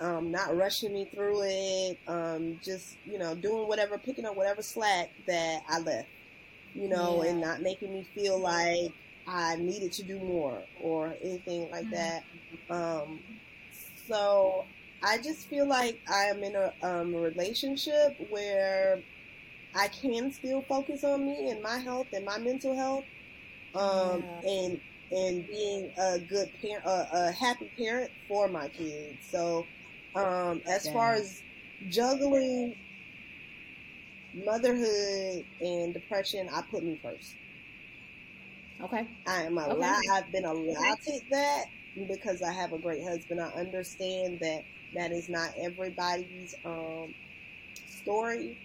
Um, 0.00 0.32
not 0.32 0.56
rushing 0.56 0.94
me 0.94 1.04
through 1.14 1.42
it, 1.44 1.98
um, 2.08 2.58
just 2.64 2.96
you 3.04 3.18
know, 3.18 3.34
doing 3.34 3.68
whatever, 3.68 3.98
picking 3.98 4.24
up 4.24 4.34
whatever 4.34 4.62
slack 4.62 5.10
that 5.26 5.62
I 5.68 5.80
left, 5.80 6.08
you 6.74 6.88
know, 6.88 7.22
yeah. 7.22 7.30
and 7.30 7.40
not 7.40 7.60
making 7.60 7.92
me 7.92 8.06
feel 8.14 8.40
like 8.40 8.92
I 9.26 9.56
needed 9.56 9.92
to 9.92 10.02
do 10.02 10.18
more 10.18 10.62
or 10.82 11.14
anything 11.22 11.70
like 11.70 11.84
mm-hmm. 11.84 11.94
that. 11.94 12.24
Um, 12.70 13.20
so 14.06 14.64
I 15.02 15.18
just 15.18 15.48
feel 15.48 15.66
like 15.66 16.00
I 16.08 16.24
am 16.24 16.42
in 16.42 16.54
a, 16.54 16.72
um, 16.82 17.14
relationship 17.14 18.16
where 18.30 19.00
I 19.74 19.88
can 19.88 20.32
still 20.32 20.62
focus 20.62 21.02
on 21.04 21.26
me 21.26 21.50
and 21.50 21.62
my 21.62 21.78
health 21.78 22.08
and 22.12 22.24
my 22.24 22.38
mental 22.38 22.76
health, 22.76 23.04
um, 23.74 24.22
yeah. 24.22 24.50
and 24.50 24.80
and 25.10 25.46
being 25.46 25.92
a 25.98 26.18
good 26.18 26.50
parent, 26.62 26.86
a, 26.86 27.28
a, 27.28 27.32
happy 27.32 27.70
parent 27.76 28.10
for 28.28 28.48
my 28.48 28.68
kids. 28.68 29.18
So, 29.30 29.66
um, 30.14 30.62
as 30.66 30.88
far 30.88 31.12
as 31.12 31.42
juggling 31.90 32.74
motherhood 34.34 35.44
and 35.60 35.92
depression, 35.92 36.48
I 36.50 36.62
put 36.62 36.82
me 36.82 36.98
first. 37.02 37.34
Okay. 38.82 39.06
I 39.26 39.42
am 39.42 39.58
allowed. 39.58 39.98
Okay. 39.98 40.08
I've 40.12 40.32
been 40.32 40.46
allowed 40.46 40.96
that 41.30 41.66
because 42.08 42.42
I 42.42 42.52
have 42.52 42.72
a 42.72 42.78
great 42.78 43.02
husband. 43.02 43.40
I 43.40 43.48
understand 43.50 44.40
that 44.40 44.64
that 44.94 45.12
is 45.12 45.28
not 45.28 45.52
everybody's 45.56 46.54
um, 46.64 47.14
story. 47.86 48.58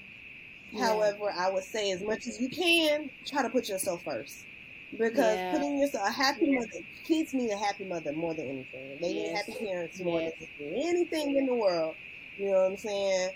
Yeah. 0.71 0.87
However, 0.87 1.31
I 1.35 1.49
would 1.49 1.63
say 1.63 1.91
as 1.91 2.01
much 2.01 2.27
as 2.27 2.39
you 2.41 2.49
can, 2.49 3.09
try 3.25 3.41
to 3.41 3.49
put 3.49 3.69
yourself 3.69 4.03
first. 4.03 4.43
Because 4.91 5.35
yeah. 5.35 5.51
putting 5.51 5.79
yourself 5.79 6.07
a 6.07 6.11
happy 6.11 6.47
yeah. 6.47 6.59
mother, 6.59 6.79
kids 7.05 7.33
need 7.33 7.51
a 7.51 7.57
happy 7.57 7.85
mother 7.85 8.13
more 8.13 8.33
than 8.33 8.47
anything. 8.47 8.97
They 9.01 9.11
yes. 9.11 9.27
need 9.27 9.35
happy 9.35 9.65
parents 9.65 9.99
more 9.99 10.21
yes. 10.21 10.33
than 10.59 10.73
anything 10.73 11.35
in 11.35 11.45
the 11.45 11.53
world. 11.53 11.95
You 12.37 12.51
know 12.51 12.63
what 12.63 12.71
I'm 12.71 12.77
saying? 12.77 13.29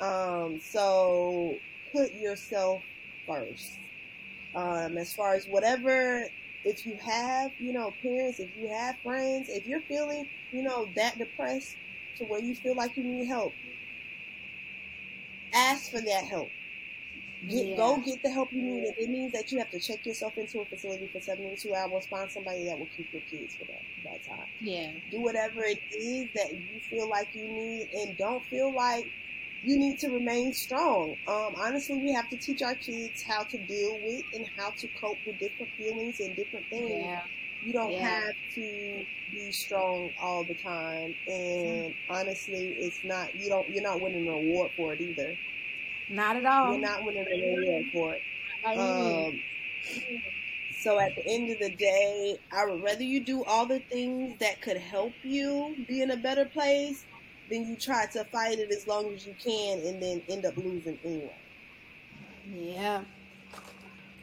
Um, 0.00 0.60
so 0.60 1.56
put 1.92 2.12
yourself 2.14 2.80
first. 3.26 3.72
Um, 4.54 4.96
as 4.96 5.12
far 5.12 5.34
as 5.34 5.46
whatever, 5.46 6.26
if 6.64 6.86
you 6.86 6.96
have, 7.04 7.52
you 7.58 7.72
know, 7.72 7.92
parents, 8.02 8.40
if 8.40 8.50
you 8.56 8.68
have 8.68 8.96
friends, 9.00 9.48
if 9.48 9.66
you're 9.66 9.82
feeling, 9.82 10.28
you 10.52 10.62
know, 10.62 10.88
that 10.96 11.18
depressed 11.18 11.76
to 12.16 12.24
where 12.24 12.40
you 12.40 12.54
feel 12.54 12.74
like 12.74 12.96
you 12.96 13.04
need 13.04 13.26
help, 13.26 13.54
ask 15.52 15.90
for 15.90 16.00
that 16.00 16.24
help. 16.24 16.50
Get, 17.48 17.66
yeah. 17.66 17.76
Go 17.76 17.98
get 17.98 18.22
the 18.22 18.30
help 18.30 18.52
you 18.52 18.62
need. 18.62 18.84
If 18.84 18.96
it 18.98 19.10
means 19.10 19.32
that 19.32 19.52
you 19.52 19.58
have 19.58 19.70
to 19.70 19.78
check 19.78 20.06
yourself 20.06 20.38
into 20.38 20.60
a 20.60 20.64
facility 20.64 21.08
for 21.12 21.20
72 21.20 21.74
hours, 21.74 22.06
find 22.06 22.30
somebody 22.30 22.64
that 22.64 22.78
will 22.78 22.88
keep 22.96 23.12
your 23.12 23.22
kids 23.30 23.54
for 23.56 23.66
that, 23.66 23.82
that 24.04 24.24
time. 24.26 24.46
Yeah. 24.60 24.92
Do 25.10 25.20
whatever 25.20 25.62
it 25.62 25.78
is 25.92 26.28
that 26.34 26.52
you 26.52 26.80
feel 26.88 27.08
like 27.10 27.28
you 27.34 27.46
need 27.46 27.90
and 27.92 28.16
don't 28.16 28.42
feel 28.46 28.74
like 28.74 29.10
you 29.64 29.78
need 29.78 29.98
to 30.00 30.08
remain 30.08 30.52
strong. 30.52 31.16
Um, 31.26 31.54
honestly, 31.56 31.96
we 31.96 32.12
have 32.12 32.28
to 32.30 32.36
teach 32.36 32.60
our 32.62 32.74
kids 32.74 33.22
how 33.22 33.44
to 33.44 33.58
deal 33.66 33.98
with 34.04 34.24
and 34.34 34.46
how 34.56 34.70
to 34.70 34.88
cope 35.00 35.16
with 35.26 35.38
different 35.38 35.72
feelings 35.76 36.20
and 36.20 36.36
different 36.36 36.66
things. 36.68 36.90
Yeah. 36.90 37.22
You 37.62 37.72
don't 37.72 37.92
yeah. 37.92 38.08
have 38.08 38.34
to 38.56 39.06
be 39.32 39.50
strong 39.52 40.10
all 40.20 40.44
the 40.44 40.54
time. 40.54 41.14
And 41.26 41.94
honestly, 42.10 42.76
it's 42.78 43.02
not 43.04 43.34
you 43.34 43.48
don't 43.48 43.68
you're 43.70 43.82
not 43.82 44.02
winning 44.02 44.28
an 44.28 44.34
award 44.34 44.70
for 44.76 44.92
it 44.92 45.00
either. 45.00 45.34
Not 46.10 46.36
at 46.36 46.44
all. 46.44 46.72
You're 46.72 46.82
not 46.82 47.02
winning 47.04 47.26
an 47.26 47.64
award 47.64 47.84
for 47.92 48.14
it. 48.14 48.20
Um, 48.66 49.40
so 50.82 50.98
at 50.98 51.14
the 51.16 51.26
end 51.26 51.50
of 51.50 51.58
the 51.58 51.74
day, 51.74 52.36
I 52.52 52.66
would 52.66 52.82
rather 52.82 53.02
you 53.02 53.20
do 53.20 53.42
all 53.44 53.64
the 53.64 53.80
things 53.80 54.38
that 54.40 54.60
could 54.60 54.76
help 54.76 55.14
you 55.22 55.74
be 55.88 56.02
in 56.02 56.10
a 56.10 56.16
better 56.16 56.44
place 56.44 57.06
then 57.50 57.66
you 57.66 57.76
try 57.76 58.06
to 58.06 58.24
fight 58.24 58.58
it 58.58 58.70
as 58.70 58.86
long 58.86 59.12
as 59.12 59.26
you 59.26 59.34
can 59.42 59.78
and 59.80 60.02
then 60.02 60.22
end 60.28 60.44
up 60.44 60.56
losing 60.56 60.98
anyway. 61.04 61.34
Yeah. 62.52 63.04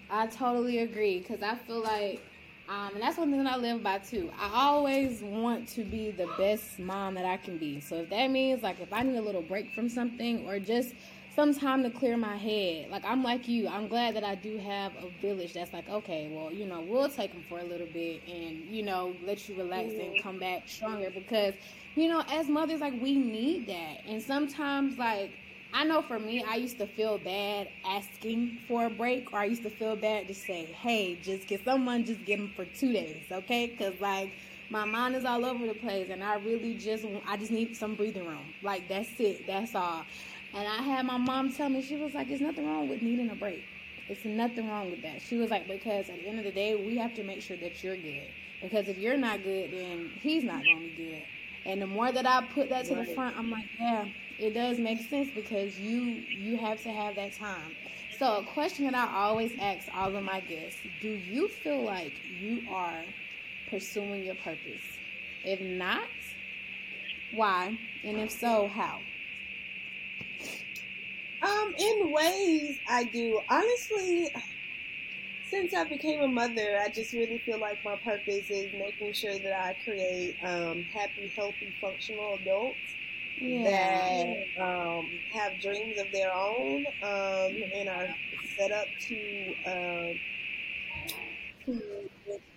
I 0.10 0.28
totally 0.28 0.80
agree 0.80 1.20
because 1.20 1.42
I 1.42 1.56
feel 1.56 1.82
like, 1.82 2.22
um, 2.68 2.92
and 2.94 3.02
that's 3.02 3.18
one 3.18 3.32
thing 3.32 3.46
I 3.48 3.56
live 3.58 3.82
by 3.82 4.00
too. 4.00 4.30
I 4.40 4.50
always 4.54 5.22
want 5.22 5.68
to 5.70 5.84
be 5.84 6.12
the 6.12 6.28
best 6.38 6.80
mom 6.80 7.16
that 7.16 7.26
I 7.26 7.38
can 7.38 7.58
be. 7.58 7.80
So 7.80 7.96
if 7.96 8.10
that 8.10 8.30
means 8.30 8.62
like 8.62 8.80
if 8.80 8.92
I 8.92 9.04
need 9.04 9.18
a 9.18 9.22
little 9.22 9.42
break 9.42 9.74
from 9.74 9.88
something 9.90 10.46
or 10.48 10.60
just 10.60 10.94
some 11.36 11.54
time 11.54 11.84
to 11.84 11.90
clear 11.90 12.18
my 12.18 12.36
head, 12.36 12.90
like 12.90 13.06
I'm 13.06 13.24
like 13.24 13.48
you, 13.48 13.68
I'm 13.68 13.88
glad 13.88 14.16
that 14.16 14.24
I 14.24 14.36
do 14.36 14.58
have 14.58 14.92
a 14.96 15.10
village 15.22 15.54
that's 15.54 15.74
like, 15.74 15.90
okay, 15.90 16.32
well, 16.34 16.52
you 16.52 16.66
know, 16.66 16.82
we'll 16.82 17.10
take 17.10 17.32
them 17.32 17.44
for 17.48 17.60
a 17.60 17.64
little 17.64 17.88
bit 17.88 18.22
and 18.28 18.66
you 18.66 18.84
know 18.84 19.16
let 19.26 19.48
you 19.48 19.56
relax 19.56 19.90
mm-hmm. 19.90 20.14
and 20.14 20.24
come 20.24 20.40
back 20.40 20.64
stronger 20.68 21.10
because 21.10 21.54
you 21.96 22.08
know, 22.08 22.24
as 22.32 22.48
mothers, 22.48 22.82
like 22.82 22.94
we 23.02 23.16
need 23.16 23.68
that. 23.68 24.06
And 24.08 24.22
sometimes, 24.22 24.98
like, 24.98 25.32
I 25.74 25.84
know 25.84 26.02
for 26.02 26.20
me, 26.20 26.44
I 26.44 26.56
used 26.56 26.78
to 26.80 26.88
feel 26.88 27.18
bad 27.18 27.70
asking 27.86 28.60
for 28.68 28.86
a 28.86 28.90
break, 28.90 29.32
or 29.34 29.40
I 29.40 29.46
used 29.46 29.64
to 29.64 29.70
feel 29.70 29.96
bad 29.96 30.28
to 30.28 30.34
say, 30.34 30.66
hey, 30.66 31.18
just 31.22 31.48
get 31.48 31.64
someone, 31.64 32.06
just 32.06 32.24
get 32.26 32.38
them 32.38 32.52
for 32.56 32.66
two 32.66 32.92
days, 32.92 33.24
okay? 33.32 33.68
Because, 33.68 34.00
like, 34.00 34.32
my 34.70 34.86
mind 34.86 35.16
is 35.16 35.26
all 35.26 35.46
over 35.46 35.66
the 35.66 35.74
place, 35.74 36.10
and 36.10 36.24
I 36.24 36.36
really 36.36 36.76
just, 36.76 37.06
I 37.28 37.38
just 37.38 37.52
need 37.52 37.76
some 37.76 37.96
breathing 37.96 38.26
room. 38.26 38.54
Like, 38.62 38.88
that's 38.88 39.10
it, 39.20 39.48
that's 39.48 39.76
all. 39.76 40.06
And 40.54 40.68
I 40.68 40.82
had 40.82 41.06
my 41.06 41.18
mom 41.18 41.54
tell 41.54 41.70
me, 41.70 41.82
she 41.82 41.96
was 41.96 42.14
like, 42.14 42.28
there's 42.28 42.42
nothing 42.42 42.68
wrong 42.68 42.90
with 42.90 43.02
needing 43.02 43.30
a 43.30 43.36
break. 43.36 43.64
It's 44.10 44.26
nothing 44.26 44.70
wrong 44.70 44.92
with 44.92 45.02
that. 45.04 45.22
She 45.22 45.38
was 45.38 45.50
like, 45.50 45.68
because 45.68 46.10
at 46.10 46.20
the 46.20 46.28
end 46.28 46.40
of 46.40 46.46
the 46.46 46.52
day, 46.52 46.76
we 46.76 46.98
have 46.98 47.16
to 47.16 47.24
make 47.24 47.42
sure 47.42 47.56
that 47.58 47.82
you're 47.84 47.96
good. 47.96 48.28
Because 48.62 48.88
if 48.90 48.98
you're 48.98 49.18
not 49.18 49.44
good, 49.44 49.72
then 49.72 50.12
he's 50.22 50.44
not 50.44 50.64
going 50.64 50.78
to 50.78 50.96
be 50.96 50.96
good. 50.96 51.24
And 51.66 51.82
the 51.82 51.88
more 51.88 52.12
that 52.12 52.26
I 52.26 52.46
put 52.54 52.70
that 52.70 52.86
to 52.86 52.96
right. 52.96 53.08
the 53.08 53.14
front, 53.14 53.38
I'm 53.38 53.50
like, 53.50 53.66
yeah, 53.80 54.06
it 54.40 54.54
does 54.54 54.80
make 54.80 55.08
sense 55.10 55.30
because 55.34 55.80
you 55.80 56.02
you 56.02 56.58
have 56.58 56.82
to 56.84 56.90
have 56.90 57.16
that 57.16 57.34
time. 57.34 57.76
So 58.18 58.38
a 58.38 58.44
question 58.44 58.86
that 58.86 58.96
I 58.96 59.16
always 59.16 59.52
ask 59.60 59.88
all 59.96 60.16
of 60.16 60.24
my 60.24 60.42
guests, 60.42 60.80
do 61.02 61.10
you 61.10 61.48
feel 61.48 61.82
like 61.84 62.14
you 62.40 62.64
are 62.70 63.04
pursuing 63.70 64.24
your 64.24 64.36
purpose? 64.36 64.82
If 65.44 65.62
not, 65.62 66.04
why? 67.34 67.78
And 68.04 68.18
if 68.18 68.32
so, 68.32 68.68
how? 68.68 69.00
Um, 71.42 71.74
in 71.78 72.12
ways 72.12 72.78
I 72.88 73.06
do. 73.06 73.40
Honestly, 73.50 74.32
since 75.50 75.74
I 75.74 75.84
became 75.86 76.22
a 76.22 76.28
mother, 76.28 76.80
I 76.80 76.90
just 76.90 77.14
really 77.14 77.40
feel 77.40 77.60
like 77.60 77.84
my 77.84 77.96
purpose 77.98 78.50
is 78.50 78.72
making 78.74 79.14
sure 79.14 79.38
that 79.38 79.54
I 79.54 79.76
create 79.84 80.38
um, 80.44 80.84
happy, 80.94 81.32
healthy, 81.36 81.74
functional 81.82 82.36
adults 82.36 82.78
yeah. 83.40 84.46
that 84.58 84.62
um, 84.62 85.10
have 85.34 85.60
dreams 85.62 86.00
of 86.00 86.12
their 86.14 86.32
own 86.32 86.86
um, 87.04 87.64
and 87.74 87.90
are 87.90 88.16
set 88.58 88.72
up 88.72 88.86
to, 89.08 89.54
uh, 89.66 90.14
to 91.66 91.82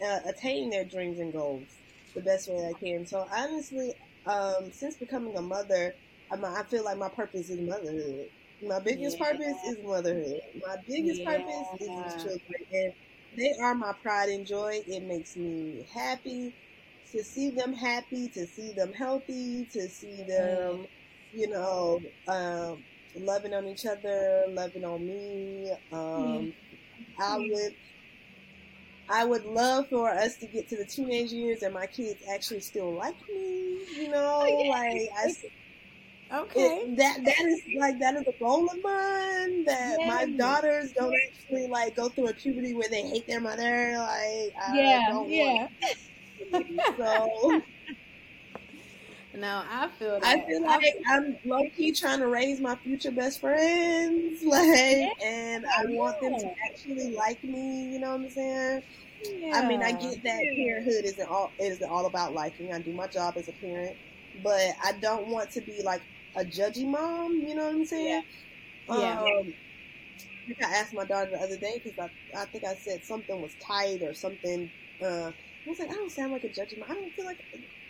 uh, 0.07 0.18
attain 0.29 0.70
their 0.70 0.85
dreams 0.85 1.18
and 1.18 1.33
goals 1.33 1.66
the 2.14 2.20
best 2.20 2.49
way 2.49 2.70
I 2.70 2.79
can. 2.79 3.07
So 3.07 3.27
honestly, 3.35 3.94
um, 4.27 4.70
since 4.73 4.94
becoming 4.97 5.37
a 5.37 5.42
mother, 5.42 5.94
I 6.31 6.62
feel 6.64 6.85
like 6.85 6.99
my 6.99 7.09
purpose 7.09 7.51
is 7.51 7.61
motherhood. 7.61 8.29
My 8.66 8.81
biggest 8.81 9.18
yeah. 9.18 9.33
purpose 9.33 9.57
is 9.66 9.79
motherhood. 9.85 10.40
My 10.66 10.77
biggest 10.87 11.20
yeah. 11.20 11.37
purpose 11.37 11.81
is 11.81 11.88
these 11.88 12.22
children. 12.22 12.62
And 12.72 12.92
they 13.37 13.53
are 13.62 13.74
my 13.74 13.92
pride 14.03 14.29
and 14.29 14.46
joy. 14.46 14.83
It 14.87 15.03
makes 15.03 15.37
me 15.37 15.87
happy 15.92 16.55
to 17.12 17.22
see 17.22 17.50
them 17.50 17.72
happy, 17.72 18.29
to 18.29 18.46
see 18.46 18.72
them 18.72 18.92
healthy, 18.92 19.66
to 19.72 19.88
see 19.88 20.24
them, 20.24 20.87
you 21.33 21.48
know, 21.48 22.00
um, 22.29 22.83
loving 23.16 23.55
on 23.55 23.66
each 23.66 23.87
other, 23.87 24.44
loving 24.48 24.85
on 24.85 25.07
me. 25.07 25.72
Um, 25.92 26.53
I 27.20 27.38
would 27.38 27.74
I 29.09 29.24
would 29.24 29.44
love 29.44 29.88
for 29.88 30.09
us 30.09 30.37
to 30.38 30.46
get 30.46 30.68
to 30.70 30.77
the 30.77 30.85
teenage 30.85 31.31
years 31.31 31.62
and 31.62 31.74
my 31.74 31.87
kids 31.87 32.20
actually 32.29 32.61
still 32.61 32.92
like 32.94 33.16
me, 33.29 33.79
you 33.96 34.09
know, 34.09 34.42
oh, 34.48 34.68
like 34.70 35.11
I 35.16 35.33
Okay. 36.32 36.60
It, 36.60 36.96
that 36.96 37.24
that 37.24 37.40
is 37.46 37.60
like 37.78 37.98
that 38.00 38.16
is 38.16 38.26
a 38.26 38.32
goal 38.38 38.68
of 38.68 38.82
mine. 38.82 39.64
That 39.64 39.96
yeah. 40.00 40.08
my 40.08 40.26
daughters 40.26 40.92
don't 40.92 41.14
actually 41.28 41.68
like 41.68 41.96
go 41.96 42.08
through 42.08 42.28
a 42.28 42.34
puberty 42.34 42.74
where 42.74 42.88
they 42.88 43.02
hate 43.02 43.26
their 43.26 43.40
mother. 43.40 43.96
Like 43.98 44.54
yeah, 44.72 45.22
yeah. 45.26 45.68
so. 46.96 47.62
No, 49.37 49.64
I 49.68 49.88
feel. 49.98 50.20
That. 50.20 50.24
I 50.24 50.46
feel 50.46 50.62
like 50.62 50.84
I, 51.08 51.16
am 51.16 51.37
low 51.44 51.68
key 51.76 51.90
trying 51.90 52.20
to 52.20 52.28
raise 52.28 52.60
my 52.60 52.76
future 52.76 53.10
best 53.10 53.40
friends, 53.40 54.42
like, 54.44 54.64
yeah. 54.64 55.10
and 55.22 55.66
I 55.66 55.84
oh, 55.88 55.92
want 55.92 56.20
them 56.20 56.38
to 56.38 56.54
actually 56.64 57.14
like 57.14 57.42
me. 57.42 57.92
You 57.92 57.98
know 57.98 58.10
what 58.10 58.20
I'm 58.20 58.30
saying? 58.30 58.82
Yeah. 59.24 59.58
I 59.58 59.66
mean, 59.66 59.82
I 59.82 59.92
get 59.92 60.22
that 60.22 60.40
parenthood 60.56 61.04
isn't 61.04 61.28
all 61.28 61.50
isn't 61.58 61.90
all 61.90 62.06
about 62.06 62.32
liking. 62.32 62.72
I 62.72 62.78
do 62.78 62.92
my 62.92 63.08
job 63.08 63.34
as 63.37 63.48
a 63.48 63.52
parent, 63.52 63.96
but 64.42 64.70
I 64.84 64.92
don't 65.00 65.26
want 65.28 65.50
to 65.52 65.60
be 65.60 65.82
like 65.82 66.02
a 66.37 66.44
judgy 66.44 66.87
mom. 66.87 67.42
You 67.47 67.55
know 67.55 67.64
what 67.66 67.75
I'm 67.75 67.85
saying? 67.85 68.23
Yeah. 68.88 69.01
yeah. 69.01 69.20
Um, 69.20 69.55
I 70.62 70.66
I 70.68 70.77
asked 70.77 70.94
my 70.94 71.05
daughter 71.05 71.31
the 71.33 71.38
other 71.44 71.59
day 71.59 71.81
because 71.83 71.99
I, 71.99 72.42
I 72.42 72.44
think 72.47 72.64
I 72.64 72.75
said 72.75 73.05
something 73.05 73.40
was 73.40 73.57
tight 73.66 74.01
or 74.03 74.14
something. 74.14 74.70
Uh, 75.03 75.31
I 75.31 75.66
was 75.66 75.79
like, 75.79 75.90
I 75.90 75.94
don't 75.94 76.11
sound 76.11 76.33
like 76.33 76.44
a 76.44 76.49
judgy 76.49 76.79
mom. 76.79 76.90
I 76.90 76.94
don't 76.94 77.14
feel 77.14 77.25
like 77.27 77.38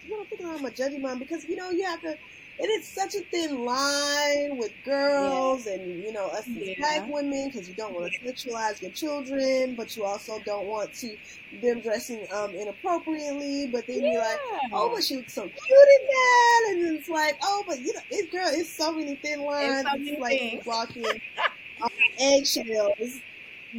don't 0.09 0.29
think 0.29 0.43
I'm 0.45 0.65
a 0.65 0.71
judgy 0.71 1.01
mom 1.01 1.19
because 1.19 1.47
you 1.49 1.57
know 1.57 1.71
you 1.71 1.85
have 1.87 2.01
to 2.03 2.17
it 2.59 2.67
is 2.67 2.87
such 2.87 3.15
a 3.15 3.21
thin 3.21 3.65
line 3.65 4.57
with 4.59 4.73
girls 4.85 5.67
yeah. 5.67 5.75
and 5.75 6.03
you 6.03 6.13
know 6.13 6.27
us 6.29 6.47
as 6.47 6.77
black 6.79 7.13
women 7.13 7.51
because 7.51 7.69
you 7.69 7.75
don't 7.75 7.95
want 7.95 8.13
to 8.13 8.19
sexualize 8.21 8.81
your 8.81 8.93
children, 8.93 9.75
but 9.75 9.97
you 9.97 10.05
also 10.05 10.39
don't 10.45 10.67
want 10.67 10.93
to 10.95 11.17
them 11.63 11.81
dressing 11.81 12.27
um 12.33 12.51
inappropriately. 12.51 13.67
But 13.67 13.87
then 13.87 14.03
yeah. 14.03 14.13
you're 14.13 14.21
like, 14.21 14.41
oh, 14.73 14.93
but 14.95 15.05
she 15.05 15.17
looks 15.17 15.33
so 15.33 15.43
cute 15.43 15.53
in 15.53 16.07
that, 16.07 16.67
and 16.71 16.97
it's 16.97 17.09
like, 17.09 17.39
oh, 17.43 17.65
but 17.67 17.81
you 17.81 17.93
know, 17.93 18.01
this 18.11 18.31
girl, 18.31 18.49
it's 18.49 18.69
so 18.69 18.93
many 18.93 19.17
thin 19.17 19.43
lines. 19.43 19.87
It's, 19.95 20.11
it's 20.11 20.21
like 20.21 20.39
things. 20.39 20.67
walking 20.67 21.05
on 21.83 21.91
eggshells 22.19 23.21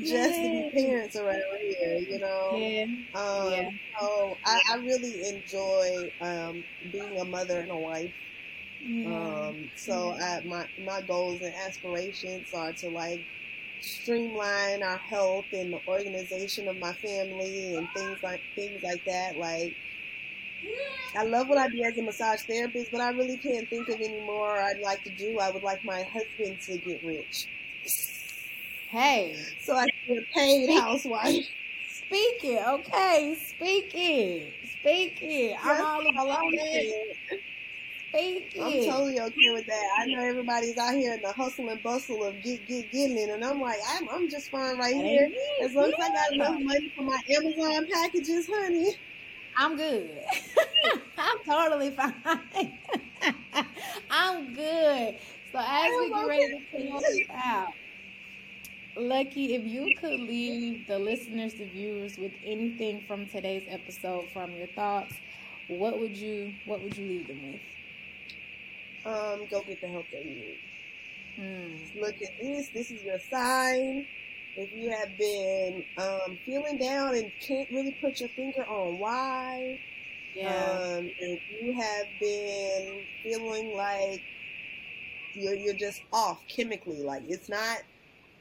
just 0.03 0.35
to 0.35 0.41
be 0.41 0.69
parents 0.73 1.15
around 1.15 1.41
here, 1.59 1.97
you 1.97 2.19
know. 2.19 2.51
Yeah. 2.53 2.83
Um, 3.15 3.51
yeah. 3.51 3.69
So 3.99 4.37
I, 4.45 4.61
I 4.71 4.75
really 4.77 5.27
enjoy 5.27 6.11
um, 6.21 6.63
being 6.91 7.17
a 7.19 7.25
mother 7.25 7.59
and 7.59 7.71
a 7.71 7.77
wife. 7.77 8.11
Um, 8.85 9.69
so 9.75 10.13
I, 10.13 10.41
my 10.45 10.67
my 10.77 11.01
goals 11.01 11.41
and 11.41 11.53
aspirations 11.55 12.53
are 12.53 12.73
to 12.73 12.89
like 12.89 13.25
streamline 13.81 14.83
our 14.83 14.97
health 14.97 15.45
and 15.53 15.73
the 15.73 15.79
organization 15.87 16.67
of 16.67 16.77
my 16.77 16.93
family 16.93 17.75
and 17.75 17.87
things 17.95 18.19
like 18.23 18.41
things 18.55 18.83
like 18.83 19.03
that. 19.05 19.37
Like 19.37 19.75
I 21.15 21.23
love 21.23 21.47
what 21.49 21.57
I 21.57 21.69
do 21.69 21.81
as 21.83 21.97
a 21.97 22.03
massage 22.03 22.41
therapist, 22.41 22.91
but 22.91 23.01
I 23.01 23.09
really 23.09 23.37
can't 23.37 23.69
think 23.69 23.89
of 23.89 24.01
any 24.01 24.21
more 24.21 24.61
I'd 24.61 24.79
like 24.79 25.03
to 25.05 25.09
do. 25.09 25.39
I 25.39 25.49
would 25.49 25.63
like 25.63 25.83
my 25.83 26.03
husband 26.03 26.59
to 26.67 26.77
get 26.77 27.03
rich. 27.03 27.47
Hey. 28.89 29.35
So 29.59 29.75
I 29.75 29.85
can 29.85 30.15
be 30.15 30.17
a 30.17 30.21
paid 30.33 30.69
housewife. 30.69 31.45
Speak, 31.87 32.43
housewife. 32.43 32.43
Speaking, 32.43 32.59
okay, 32.59 33.35
speaking, 33.35 34.53
speaking. 34.79 35.57
I'm 35.63 35.81
all 35.81 36.07
about 36.07 36.53
it. 36.53 37.07
Thank 38.15 38.55
you. 38.55 38.63
I'm 38.63 38.79
totally 38.79 39.19
okay 39.19 39.51
with 39.53 39.67
that. 39.67 39.83
I 39.99 40.05
know 40.05 40.21
everybody's 40.23 40.77
out 40.77 40.93
here 40.95 41.13
in 41.15 41.21
the 41.21 41.33
hustle 41.33 41.69
and 41.69 41.83
bustle 41.83 42.23
of 42.23 42.41
get 42.41 42.65
get 42.67 42.91
getting 42.91 43.17
it, 43.17 43.29
and 43.29 43.43
I'm 43.43 43.59
like, 43.59 43.79
I'm 43.89 44.07
I'm 44.09 44.29
just 44.29 44.49
fine 44.49 44.77
right 44.77 44.95
here. 44.95 45.29
As 45.61 45.73
long 45.73 45.87
as 45.89 45.95
I 46.01 46.09
got 46.09 46.31
enough 46.33 46.61
money 46.61 46.93
for 46.95 47.03
my 47.03 47.19
Amazon 47.29 47.87
packages, 47.91 48.47
honey. 48.47 48.93
I'm 49.57 49.77
good. 49.77 50.09
I'm 51.17 51.37
totally 51.45 51.91
fine. 51.91 52.13
I'm 54.09 54.53
good. 54.53 55.17
So 55.51 55.59
as 55.59 55.97
we 55.99 56.09
get 56.13 56.27
ready 56.27 56.47
to 56.71 56.89
close 56.89 57.19
out, 57.33 57.73
Lucky, 58.97 59.53
if 59.55 59.63
you 59.65 59.95
could 59.99 60.19
leave 60.19 60.87
the 60.87 60.97
listeners, 60.99 61.53
the 61.53 61.65
viewers, 61.65 62.17
with 62.17 62.33
anything 62.43 63.01
from 63.07 63.25
today's 63.27 63.65
episode, 63.69 64.25
from 64.33 64.51
your 64.51 64.67
thoughts, 64.67 65.13
what 65.67 65.99
would 65.99 66.15
you 66.17 66.53
what 66.65 66.81
would 66.81 66.97
you 66.97 67.07
leave 67.07 67.27
them 67.27 67.51
with? 67.53 67.61
Um, 69.05 69.47
go 69.49 69.61
get 69.65 69.81
the 69.81 69.87
help 69.87 70.05
that 70.11 70.25
you 70.25 70.31
need. 70.31 70.59
Hmm. 71.35 72.01
Look 72.01 72.15
at 72.21 72.31
this. 72.39 72.69
This 72.73 72.91
is 72.91 73.03
your 73.03 73.19
sign. 73.19 74.07
If 74.57 74.71
you 74.71 74.89
have 74.89 75.09
been 75.17 75.83
um, 75.97 76.37
feeling 76.45 76.77
down 76.77 77.15
and 77.15 77.29
can't 77.41 77.69
really 77.71 77.97
put 78.01 78.21
your 78.21 78.29
finger 78.29 78.63
on 78.63 78.99
why, 78.99 79.79
yeah. 80.35 80.97
Um, 80.97 81.09
if 81.17 81.41
you 81.61 81.73
have 81.73 82.05
been 82.19 83.03
feeling 83.23 83.77
like 83.77 84.21
you're 85.33 85.55
you're 85.55 85.75
just 85.75 86.01
off 86.11 86.41
chemically, 86.49 87.01
like 87.01 87.23
it's 87.27 87.47
not, 87.47 87.77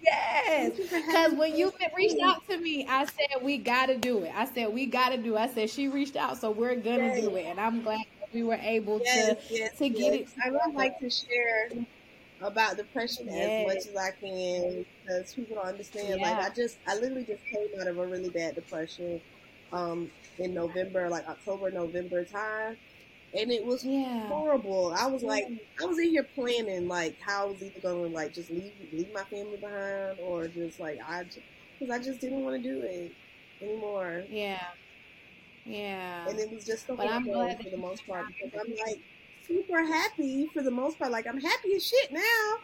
Yes, 0.02 0.72
because 0.76 1.34
when 1.34 1.56
you 1.56 1.72
reached 1.96 2.22
out 2.22 2.46
to 2.48 2.58
me, 2.58 2.86
I 2.88 3.04
said 3.04 3.42
we 3.42 3.58
got 3.58 3.86
to 3.86 3.98
do 3.98 4.22
it. 4.22 4.32
I 4.34 4.46
said 4.46 4.72
we 4.72 4.86
got 4.86 5.10
to 5.10 5.18
do. 5.18 5.36
it. 5.36 5.40
I 5.40 5.48
said 5.48 5.70
she 5.70 5.88
reached 5.88 6.16
out, 6.16 6.38
so 6.38 6.50
we're 6.50 6.76
gonna 6.76 7.06
yes. 7.06 7.20
do 7.20 7.36
it, 7.36 7.44
and 7.44 7.60
I'm 7.60 7.82
glad 7.82 8.00
we 8.32 8.42
were 8.42 8.58
able 8.62 9.00
yes, 9.04 9.48
to 9.48 9.54
yes, 9.54 9.78
to 9.78 9.88
get 9.88 10.14
it. 10.14 10.28
I 10.44 10.50
would 10.50 10.74
like 10.74 10.98
to 11.00 11.10
share 11.10 11.70
about 12.40 12.76
depression 12.76 13.28
as 13.28 13.66
much 13.66 13.86
as 13.86 13.96
I 13.96 14.12
can 14.12 14.86
because 15.02 15.34
people 15.34 15.56
don't 15.56 15.66
understand. 15.66 16.20
Yeah. 16.20 16.30
Like 16.30 16.50
I 16.50 16.54
just, 16.54 16.78
I 16.86 16.94
literally 16.94 17.24
just 17.24 17.44
came 17.44 17.68
out 17.80 17.86
of 17.86 17.98
a 17.98 18.06
really 18.06 18.30
bad 18.30 18.54
depression 18.54 19.20
um, 19.72 20.10
in 20.38 20.54
November, 20.54 21.08
like 21.08 21.28
October, 21.28 21.70
November 21.70 22.24
time, 22.24 22.76
and 23.38 23.50
it 23.50 23.64
was 23.64 23.84
yeah. 23.84 24.26
horrible. 24.28 24.94
I 24.96 25.06
was 25.06 25.22
like, 25.22 25.46
I 25.80 25.86
was 25.86 25.98
in 25.98 26.10
here 26.10 26.26
planning 26.34 26.88
like 26.88 27.20
how 27.20 27.46
I 27.46 27.50
was 27.50 27.62
either 27.62 27.80
going 27.80 28.10
to 28.10 28.14
like 28.14 28.34
just 28.34 28.50
leave 28.50 28.72
leave 28.92 29.12
my 29.12 29.24
family 29.24 29.56
behind 29.56 30.18
or 30.20 30.48
just 30.48 30.80
like 30.80 30.98
I, 31.06 31.24
because 31.78 31.94
I 31.94 32.02
just 32.02 32.20
didn't 32.20 32.42
want 32.44 32.62
to 32.62 32.68
do 32.68 32.80
it 32.82 33.12
anymore. 33.62 34.24
Yeah. 34.30 34.62
Yeah. 35.64 36.28
And 36.28 36.38
it 36.38 36.52
was 36.52 36.64
just 36.64 36.86
so 36.86 36.96
hard 36.96 37.24
for 37.62 37.70
the 37.70 37.76
most 37.76 38.06
part 38.06 38.26
because 38.28 38.58
I'm 38.58 38.74
like 38.86 39.00
super 39.46 39.84
happy 39.84 40.48
for 40.52 40.62
the 40.62 40.70
most 40.70 40.98
part. 40.98 41.12
Like 41.12 41.26
I'm 41.26 41.40
happy 41.40 41.74
as 41.76 41.86
shit 41.86 42.12
now. 42.12 42.54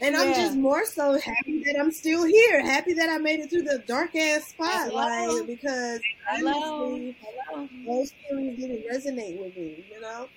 And 0.00 0.14
yeah. 0.14 0.22
I'm 0.22 0.34
just 0.34 0.56
more 0.56 0.84
so 0.84 1.18
happy 1.18 1.62
that 1.64 1.76
I'm 1.78 1.90
still 1.90 2.24
here. 2.24 2.62
Happy 2.62 2.92
that 2.94 3.08
I 3.08 3.18
made 3.18 3.40
it 3.40 3.50
through 3.50 3.62
the 3.62 3.82
dark 3.86 4.14
ass 4.14 4.48
spot, 4.48 4.92
like 4.92 5.46
because 5.46 6.00
honestly, 6.30 7.16
those 7.86 8.12
feelings 8.28 8.60
didn't 8.60 8.84
resonate 8.88 9.40
with 9.40 9.56
me, 9.56 9.84
you 9.92 10.00
know. 10.00 10.28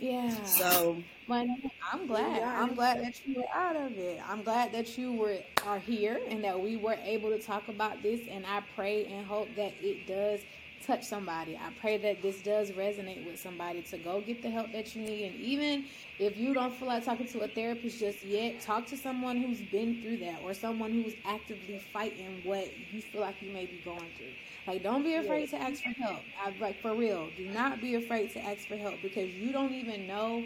Yeah. 0.00 0.44
So, 0.44 0.96
I'm 1.30 2.06
glad. 2.06 2.36
Yeah, 2.36 2.60
I'm 2.60 2.74
glad 2.74 3.00
that 3.02 3.26
you 3.26 3.40
were 3.40 3.48
out 3.54 3.76
of 3.76 3.96
it. 3.96 4.20
I'm 4.28 4.42
glad 4.42 4.72
that 4.72 4.98
you 4.98 5.12
were 5.12 5.38
are 5.64 5.78
here 5.78 6.20
and 6.28 6.42
that 6.42 6.60
we 6.60 6.76
were 6.76 6.96
able 7.04 7.30
to 7.30 7.38
talk 7.38 7.68
about 7.68 8.02
this. 8.02 8.20
And 8.28 8.44
I 8.44 8.62
pray 8.74 9.06
and 9.06 9.24
hope 9.24 9.48
that 9.56 9.72
it 9.80 10.06
does 10.06 10.40
touch 10.84 11.04
somebody. 11.04 11.56
I 11.56 11.70
pray 11.80 11.96
that 11.98 12.22
this 12.22 12.40
does 12.40 12.70
resonate 12.70 13.24
with 13.26 13.40
somebody 13.40 13.82
to 13.82 13.98
go 13.98 14.20
get 14.20 14.42
the 14.42 14.50
help 14.50 14.72
that 14.72 14.94
you 14.94 15.02
need. 15.02 15.26
And 15.26 15.40
even 15.40 15.84
if 16.18 16.36
you 16.36 16.54
don't 16.54 16.72
feel 16.74 16.88
like 16.88 17.04
talking 17.04 17.26
to 17.28 17.40
a 17.40 17.48
therapist 17.48 18.00
just 18.00 18.24
yet, 18.24 18.60
talk 18.60 18.86
to 18.86 18.96
someone 18.96 19.38
who's 19.38 19.60
been 19.60 20.00
through 20.02 20.18
that 20.18 20.40
or 20.42 20.54
someone 20.54 20.92
who's 20.92 21.14
actively 21.24 21.78
fighting 21.92 22.40
what 22.44 22.68
you 22.92 23.00
feel 23.00 23.20
like 23.20 23.40
you 23.40 23.52
may 23.52 23.66
be 23.66 23.80
going 23.84 23.98
through. 24.16 24.32
Like, 24.66 24.82
don't 24.82 25.02
be 25.02 25.14
afraid 25.14 25.50
to 25.50 25.56
ask 25.56 25.82
for 25.82 25.90
help. 25.90 26.20
I, 26.42 26.54
like, 26.60 26.80
for 26.80 26.94
real, 26.94 27.28
do 27.36 27.46
not 27.50 27.80
be 27.80 27.96
afraid 27.96 28.32
to 28.32 28.40
ask 28.40 28.66
for 28.66 28.76
help 28.76 28.96
because 29.02 29.30
you 29.30 29.52
don't 29.52 29.72
even 29.72 30.06
know. 30.06 30.44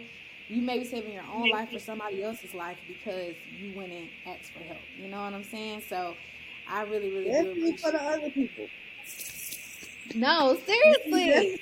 You 0.49 0.63
may 0.63 0.79
be 0.79 0.85
saving 0.85 1.13
your 1.13 1.25
own 1.33 1.51
life 1.51 1.69
or 1.73 1.79
somebody 1.79 2.23
else's 2.23 2.55
life 2.55 2.79
because 2.89 3.35
you 3.51 3.77
went 3.77 3.93
and 3.93 4.09
asked 4.27 4.51
for 4.53 4.61
help. 4.61 4.81
You 4.97 5.09
know 5.09 5.23
what 5.23 5.35
I'm 5.35 5.45
saying? 5.45 5.83
So, 5.89 6.15
I 6.69 6.83
really, 6.83 7.11
really 7.11 7.31
do 7.31 7.51
appreciate 7.51 7.81
for 7.81 7.93
the 7.93 8.03
other 8.03 8.31
people. 8.31 8.67
No, 10.15 10.59
seriously. 10.67 11.61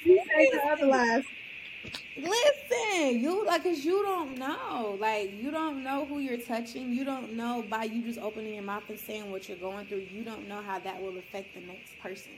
Listen, 2.16 3.20
you 3.20 3.44
like, 3.44 3.62
cause 3.62 3.84
you 3.84 4.02
don't 4.02 4.38
know, 4.38 4.96
like, 5.00 5.32
you 5.40 5.50
don't 5.50 5.84
know 5.84 6.06
who 6.06 6.18
you're 6.18 6.38
touching. 6.38 6.92
You 6.92 7.04
don't 7.04 7.34
know 7.34 7.64
by 7.68 7.84
you 7.84 8.02
just 8.02 8.18
opening 8.18 8.54
your 8.54 8.62
mouth 8.62 8.84
and 8.88 8.98
saying 8.98 9.30
what 9.30 9.48
you're 9.48 9.58
going 9.58 9.86
through. 9.86 10.06
You 10.10 10.22
don't 10.22 10.48
know 10.48 10.62
how 10.62 10.78
that 10.78 11.00
will 11.00 11.18
affect 11.18 11.54
the 11.54 11.60
next 11.60 11.98
person 12.00 12.32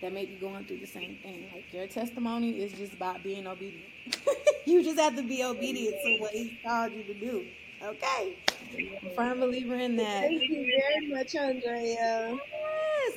that 0.00 0.12
may 0.12 0.24
be 0.26 0.36
going 0.36 0.64
through 0.64 0.78
the 0.78 0.86
same 0.86 1.16
thing. 1.22 1.46
Like 1.52 1.72
your 1.72 1.86
testimony 1.86 2.62
is 2.62 2.72
just 2.72 2.94
about 2.94 3.22
being 3.22 3.46
obedient. 3.46 3.84
you 4.66 4.82
just 4.82 4.98
have 4.98 5.16
to 5.16 5.22
be 5.22 5.44
obedient 5.44 5.96
to 6.04 6.18
what 6.18 6.32
He 6.32 6.58
called 6.64 6.92
you 6.92 7.02
to 7.04 7.14
do. 7.14 7.44
Okay, 7.82 8.36
I'm 8.76 9.06
a 9.06 9.14
firm 9.14 9.40
believer 9.40 9.76
in 9.76 9.96
that. 9.96 10.22
Thank 10.22 10.42
you 10.42 10.66
very 10.66 11.06
much, 11.12 11.34
Andrea. 11.36 12.36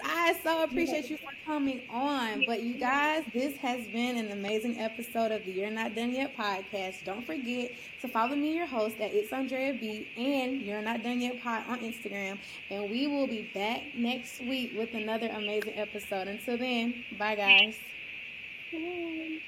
I 0.03 0.35
so 0.43 0.63
appreciate 0.63 1.09
you 1.09 1.17
for 1.17 1.31
coming 1.45 1.81
on. 1.89 2.43
But 2.47 2.63
you 2.63 2.75
guys, 2.75 3.23
this 3.33 3.55
has 3.57 3.85
been 3.87 4.17
an 4.17 4.31
amazing 4.31 4.79
episode 4.79 5.31
of 5.31 5.45
the 5.45 5.51
You're 5.51 5.71
Not 5.71 5.95
Done 5.95 6.11
Yet 6.13 6.35
podcast. 6.37 7.03
Don't 7.05 7.25
forget 7.25 7.71
to 8.01 8.07
follow 8.07 8.35
me, 8.35 8.55
your 8.55 8.65
host, 8.65 8.95
at 8.99 9.13
It's 9.13 9.31
Andrea 9.31 9.73
B 9.73 10.07
and 10.17 10.61
You're 10.61 10.81
Not 10.81 11.03
Done 11.03 11.21
Yet 11.21 11.41
Pod 11.41 11.63
on 11.67 11.79
Instagram. 11.79 12.39
And 12.69 12.89
we 12.89 13.07
will 13.07 13.27
be 13.27 13.49
back 13.53 13.83
next 13.95 14.39
week 14.41 14.73
with 14.77 14.93
another 14.93 15.27
amazing 15.27 15.77
episode. 15.77 16.27
Until 16.27 16.57
then, 16.57 17.03
bye 17.17 17.35
guys. 17.35 17.75
Bye. 18.71 19.41